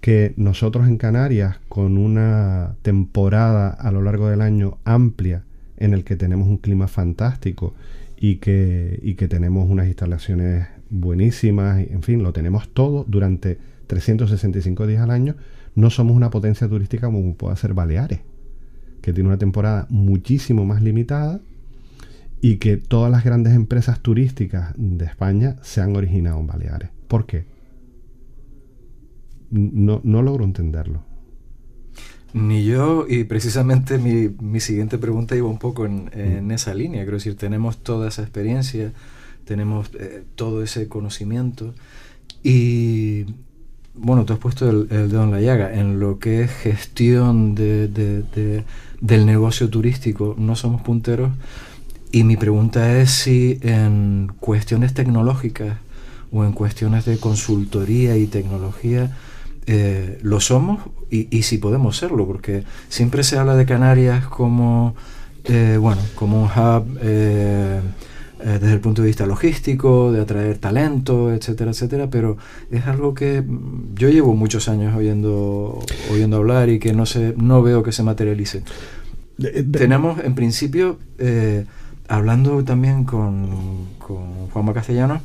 [0.00, 5.42] que nosotros en Canarias, con una temporada a lo largo del año amplia,
[5.76, 7.74] en el que tenemos un clima fantástico
[8.16, 14.86] y que, y que tenemos unas instalaciones buenísimas, en fin, lo tenemos todo durante 365
[14.86, 15.36] días al año,
[15.74, 18.20] no somos una potencia turística como puede ser Baleares,
[19.02, 21.40] que tiene una temporada muchísimo más limitada
[22.40, 26.90] y que todas las grandes empresas turísticas de España se han originado en Baleares.
[27.08, 27.44] ¿Por qué?
[29.50, 31.02] No, no logro entenderlo.
[32.34, 36.50] Ni yo, y precisamente mi, mi, siguiente pregunta iba un poco en, en, mm.
[36.50, 37.02] esa línea.
[37.02, 38.92] Quiero decir, tenemos toda esa experiencia,
[39.44, 41.74] tenemos eh, todo ese conocimiento
[42.42, 43.24] y,
[43.94, 45.72] bueno, tú has puesto el, dedo en la llaga.
[45.74, 48.64] En lo que es gestión de, de,
[49.00, 51.32] del negocio turístico, no somos punteros.
[52.12, 55.78] Y mi pregunta es si en cuestiones tecnológicas
[56.30, 59.16] o en cuestiones de consultoría y tecnología,
[59.70, 64.96] eh, lo somos y, si podemos serlo, porque siempre se habla de Canarias como,
[65.44, 67.82] eh, bueno, como un hub eh,
[68.38, 72.38] desde el punto de vista logístico, de atraer talento, etcétera, etcétera, pero
[72.70, 73.44] es algo que
[73.94, 78.02] yo llevo muchos años oyendo, oyendo hablar y que no, se, no veo que se
[78.02, 78.62] materialice.
[79.70, 80.98] Tenemos, en principio,
[82.08, 85.20] hablando también con, con Juanma Castellanos,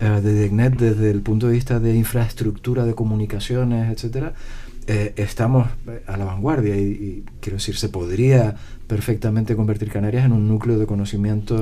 [0.00, 4.32] eh, de DECNET desde el punto de vista de infraestructura de comunicaciones, etcétera,
[4.86, 5.68] eh, estamos
[6.06, 8.54] a la vanguardia y, quiero decir, se podría
[8.86, 11.60] perfectamente convertir Canarias en un núcleo de conocimiento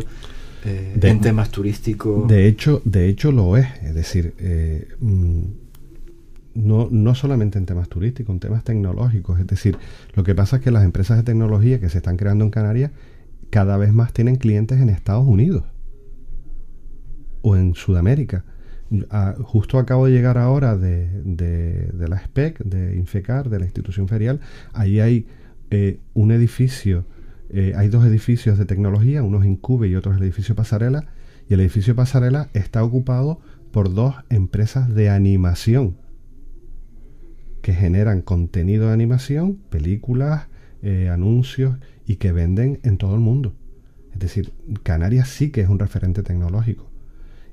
[0.64, 2.28] eh, en temas turísticos.
[2.28, 4.34] De hecho, de hecho lo es, es decir,
[5.00, 5.40] mm,
[6.54, 9.40] no, no solamente en temas turísticos, en temas tecnológicos.
[9.40, 9.76] Es decir,
[10.14, 12.92] lo que pasa es que las empresas de tecnología que se están creando en Canarias
[13.50, 15.64] cada vez más tienen clientes en Estados Unidos
[17.48, 18.44] o en Sudamérica.
[19.10, 24.40] Ah, justo acabo de llegar ahora de, la SPEC, de Infecar, de la institución ferial.
[24.72, 25.26] Ahí hay
[25.70, 27.04] eh, un edificio,
[27.50, 31.06] eh, hay dos edificios de tecnología, uno es Incube y otro es el edificio Pasarela.
[31.48, 33.40] Y el edificio Pasarela está ocupado
[33.72, 35.96] por dos empresas de animación
[37.62, 40.48] que generan contenido de animación, películas,
[40.82, 41.76] eh, anuncios
[42.06, 43.54] y que venden en todo el mundo.
[44.12, 46.87] Es decir, Canarias sí que es un referente tecnológico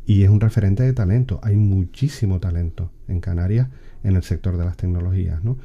[0.05, 1.39] y es un referente de talento.
[1.43, 3.67] Hay muchísimo talento en Canarias
[4.03, 5.43] en el sector de las tecnologías.
[5.43, 5.57] ¿no?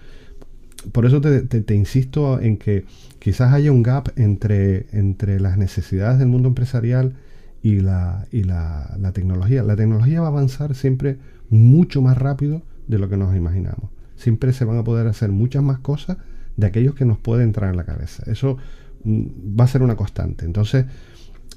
[0.92, 2.84] Por eso te, insisto en que
[3.18, 7.14] quizás haya un gap entre, entre las necesidades del mundo empresarial
[7.62, 9.62] y, la, y la, la, tecnología.
[9.62, 11.18] La tecnología va a avanzar siempre
[11.50, 13.90] mucho más rápido de lo que nos imaginamos.
[14.16, 16.16] Siempre se van a poder hacer muchas más cosas
[16.56, 18.22] de aquellos que nos puede entrar en la cabeza.
[18.26, 18.56] Eso
[19.04, 20.46] mm, va a ser una constante.
[20.46, 20.86] Entonces,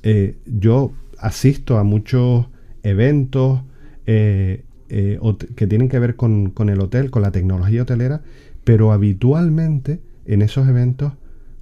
[0.04, 2.48] eh, yo asisto a muchos
[2.84, 3.62] eventos
[4.06, 5.20] eh, eh,
[5.56, 8.22] que tienen que ver con, el hotel, con la tecnología hotelera,
[8.64, 11.14] pero habitualmente en esos eventos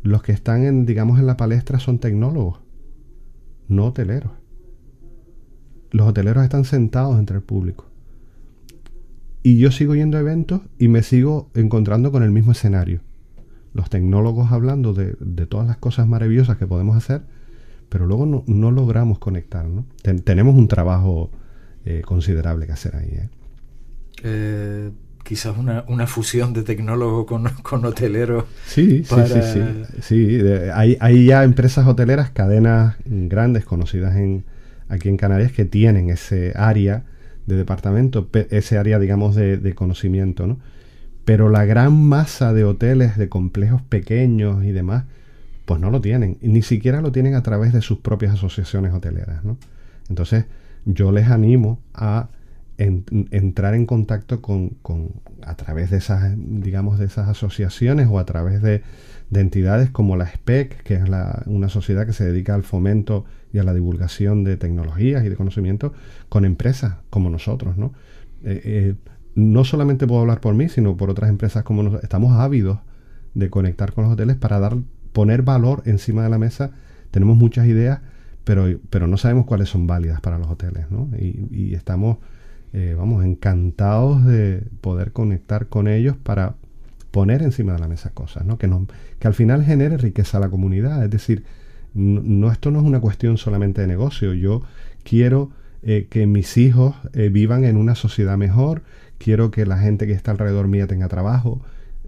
[0.04, 2.60] los que están en, digamos, en la palestra son tecnólogos,
[3.68, 4.32] no hoteleros.
[5.92, 7.86] Los hoteleros están sentados entre el público.
[9.44, 13.02] Y yo sigo yendo a eventos y me sigo encontrando con el mismo escenario.
[13.74, 17.22] Los tecnólogos hablando de, de todas las cosas maravillosas que podemos hacer,
[17.92, 19.66] pero luego no, logramos conectar.
[19.66, 19.86] ¿no?
[20.24, 21.30] tenemos un trabajo
[21.84, 23.10] eh, considerable que hacer ahí.
[23.10, 23.30] ¿eh?
[24.24, 24.92] Eh,
[25.26, 28.48] quizás una, fusión de tecnólogo con, con hotelero.
[28.66, 29.62] Sí, sí, sí.
[30.02, 30.42] sí,
[30.74, 34.46] hay, ya empresas hoteleras, cadenas grandes conocidas en,
[34.88, 37.04] aquí en Canarias que tienen ese área
[37.46, 40.60] de departamento, ese área, digamos, de, de conocimiento, ¿no?
[41.26, 45.04] Pero la gran masa de hoteles, de complejos pequeños y demás,
[45.66, 46.38] pues no lo tienen.
[46.42, 49.44] Ni siquiera lo tienen a través de sus propias asociaciones hoteleras.
[49.44, 49.58] ¿no?
[50.10, 50.46] Entonces,
[50.86, 52.30] yo les animo a
[52.78, 54.72] entrar en contacto con,
[55.44, 58.82] a través de esas, digamos, de esas asociaciones o a través de,
[59.34, 61.04] entidades como la SPEC, que es
[61.46, 65.36] una sociedad que se dedica al fomento y a la divulgación de tecnologías y de
[65.36, 65.94] conocimiento,
[66.28, 67.94] con empresas como nosotros, ¿no?
[68.44, 68.96] Eh, eh,
[69.36, 72.04] no solamente puedo hablar por mí, sino por otras empresas como nosotros.
[72.04, 72.80] Estamos ávidos
[73.34, 74.76] de conectar con los hoteles para dar,
[75.14, 76.72] poner valor encima de la mesa.
[77.12, 78.02] Tenemos muchas ideas,
[78.44, 81.10] pero, pero no sabemos cuáles son válidas para los hoteles, ¿no?
[81.18, 82.18] Y, estamos,
[82.74, 86.56] eh, vamos, encantados de poder conectar con ellos para
[87.12, 88.58] poner encima de la mesa cosas, ¿no?
[88.58, 88.70] Que,
[89.20, 91.04] que al final genere riqueza a la comunidad.
[91.04, 91.44] Es decir,
[91.94, 94.34] no, esto no es una cuestión solamente de negocio.
[94.34, 94.62] Yo
[95.04, 95.52] quiero
[95.84, 98.84] eh, que mis hijos eh, vivan en una sociedad mejor,
[99.18, 101.62] quiero que la gente que está alrededor mía tenga trabajo.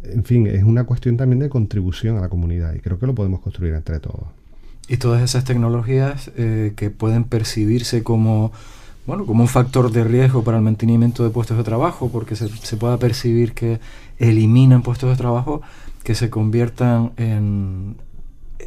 [0.03, 3.15] En fin, es una cuestión también de contribución a la comunidad y creo que lo
[3.15, 4.25] podemos construir entre todos.
[4.87, 8.51] Y todas esas tecnologías eh, que pueden percibirse como,
[9.07, 12.49] bueno, como un factor de riesgo para el mantenimiento de puestos de trabajo, porque se,
[12.49, 13.79] se pueda percibir que
[14.19, 15.61] eliminan puestos de trabajo,
[16.03, 17.95] que se conviertan en,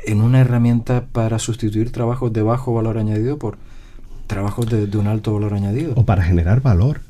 [0.07, 3.59] en una herramienta para sustituir trabajos de bajo valor añadido por
[4.26, 5.93] trabajos de, un alto valor añadido.
[5.97, 7.01] O para generar valor,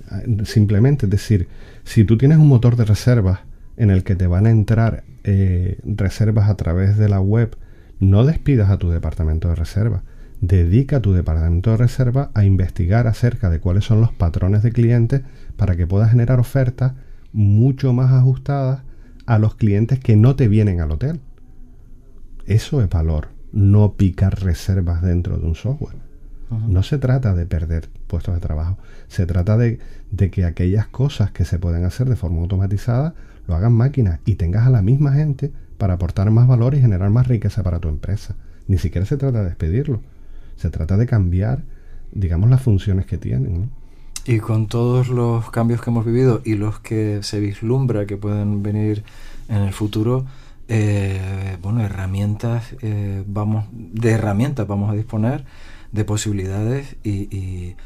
[0.45, 1.07] simplemente.
[1.07, 1.49] Es decir,
[1.85, 3.41] si tú tienes un motor de reservas
[3.77, 7.57] en el que te van a entrar eh, reservas a través de la web,
[8.01, 10.03] no despidas a tu departamento de reserva.
[10.41, 14.73] Dedica a tu departamento de reserva a investigar acerca de cuáles son los patrones de
[14.73, 15.23] clientes
[15.57, 16.93] para que puedas generar ofertas
[17.33, 18.83] mucho más ajustadas
[19.27, 21.21] a los clientes que no te vienen al hotel.
[22.47, 25.97] Eso es valor, no picar reservas dentro de un software.
[26.69, 29.81] No se trata de perder puestos de trabajo, se trata de,
[30.31, 33.15] que aquellas cosas que se pueden hacer de forma automatizada
[33.47, 37.11] lo hagan máquinas y tengas a la misma gente para aportar más valor y generar
[37.11, 38.37] más riqueza para tu empresa.
[38.67, 40.01] Ni siquiera se trata de despedirlo,
[40.57, 41.63] se trata de cambiar,
[42.13, 43.71] digamos, las funciones que tienen.
[44.27, 48.63] Y con todos los cambios que hemos vivido y los que se vislumbra que pueden
[48.63, 49.05] venir
[49.49, 50.27] en el futuro,
[50.69, 55.45] eh, bueno, herramientas, eh, vamos, de herramientas vamos a disponer,
[55.93, 57.77] de posibilidades y, y,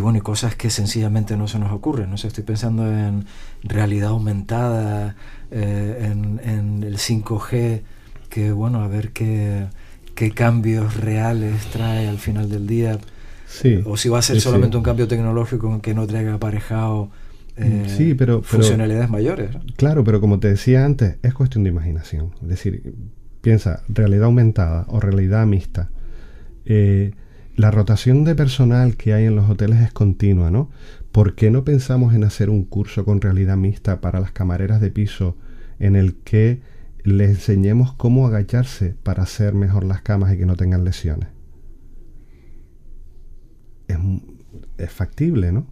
[0.00, 2.10] bueno, y cosas que sencillamente no se nos ocurren.
[2.10, 3.26] No sé, estoy pensando en
[3.62, 5.16] realidad aumentada,
[5.50, 7.82] eh, en, el 5G,
[8.28, 9.66] que bueno, a ver qué,
[10.14, 12.98] qué cambios reales trae al final del día.
[13.46, 17.10] Sí, o si va a ser solamente un cambio tecnológico que no traiga aparejado
[17.56, 19.50] eh, sí, pero, funcionalidades mayores.
[19.76, 22.32] Claro, pero como te decía antes, es cuestión de imaginación.
[22.42, 22.94] Es decir,
[23.40, 25.90] piensa, realidad aumentada o realidad mixta.
[26.66, 27.12] Eh,
[27.56, 30.70] la rotación de personal que hay en los hoteles es continua, ¿no?
[31.10, 34.90] ¿Por qué no pensamos en hacer un curso con realidad mixta para las camareras de
[34.90, 35.36] piso
[35.78, 36.60] en el que
[37.02, 41.30] les enseñemos cómo agacharse para hacer mejor las camas y que no tengan lesiones?
[44.76, 45.66] Es, factible, ¿no?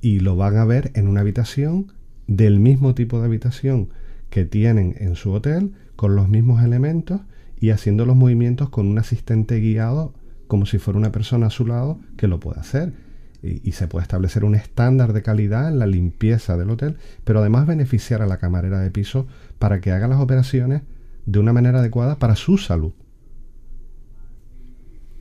[0.00, 1.92] y lo van a ver en una habitación
[2.28, 3.88] del mismo tipo de habitación
[4.28, 7.20] que tienen en su hotel, con los mismos elementos
[7.58, 10.14] y haciendo los movimientos con un asistente guiado
[10.50, 12.92] como si fuera una persona a su lado que lo puede hacer.
[13.40, 17.68] Y, se puede establecer un estándar de calidad en la limpieza del hotel, pero además
[17.68, 19.28] beneficiar a la camarera de piso
[19.60, 20.82] para que haga las operaciones
[21.24, 22.92] de una manera adecuada para su salud.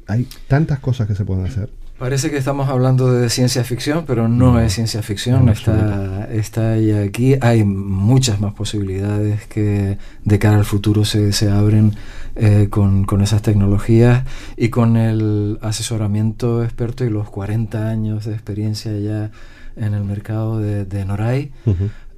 [0.07, 1.69] Hay tantas cosas que se pueden hacer.
[1.99, 6.91] Parece que estamos hablando de ciencia ficción, pero no, es ciencia ficción, está, está ahí
[6.91, 7.35] aquí.
[7.41, 11.95] Hay muchas más posibilidades que de cara al futuro se, se abren
[12.37, 14.23] eh, con, con, esas tecnologías
[14.55, 19.31] y con el asesoramiento experto y los 40 años de experiencia ya
[19.75, 21.51] en el mercado de, de Noray.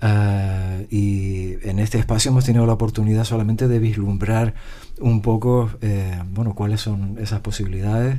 [0.04, 4.56] Ah, y en este espacio hemos tenido la oportunidad solamente de vislumbrar
[5.00, 8.18] un poco, eh, bueno, cuáles son esas posibilidades,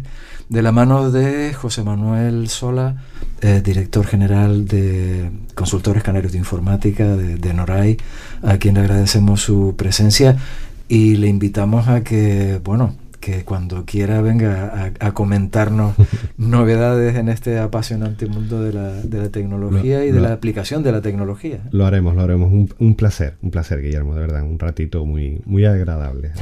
[0.49, 3.03] de la mano de José Manuel Sola,
[3.41, 7.97] eh, director general de Consultores Canarios de Informática de, de, Noray,
[8.43, 10.37] a quien le agradecemos su presencia
[10.89, 15.95] y le invitamos a que, bueno, que cuando quiera venga a, comentarnos
[16.37, 20.91] novedades en este apasionante mundo de la, de la tecnología y de la aplicación de
[20.91, 21.61] la tecnología.
[21.70, 22.53] Lo haremos, lo haremos.
[22.53, 24.43] Un, placer, un placer, Guillermo, de verdad.
[24.43, 26.33] Un ratito muy, muy agradable,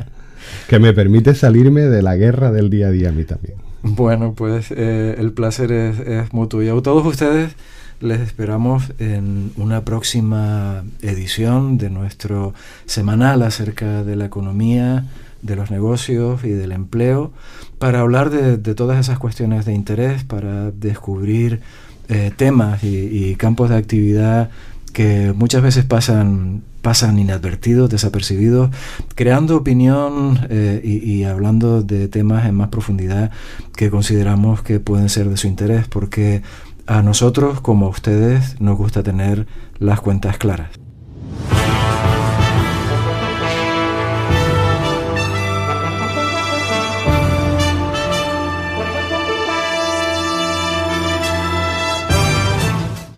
[0.68, 3.54] que me permite salirme de la guerra del día a día a mí también.
[3.82, 6.62] Bueno, pues eh, el placer es, es mutuo.
[6.62, 7.56] Y a todos ustedes
[8.00, 12.52] les esperamos en una próxima edición de nuestro
[12.84, 15.06] semanal acerca de la economía
[15.42, 17.32] de los negocios y del empleo,
[17.78, 21.60] para hablar de, todas esas cuestiones de interés, para descubrir
[22.08, 24.50] eh, temas y, campos de actividad
[24.92, 28.70] que muchas veces pasan, pasan inadvertidos, desapercibidos,
[29.14, 33.30] creando opinión eh, y, hablando de temas en más profundidad
[33.76, 36.42] que consideramos que pueden ser de su interés, porque
[36.86, 39.46] a nosotros como a ustedes nos gusta tener
[39.78, 40.70] las cuentas claras.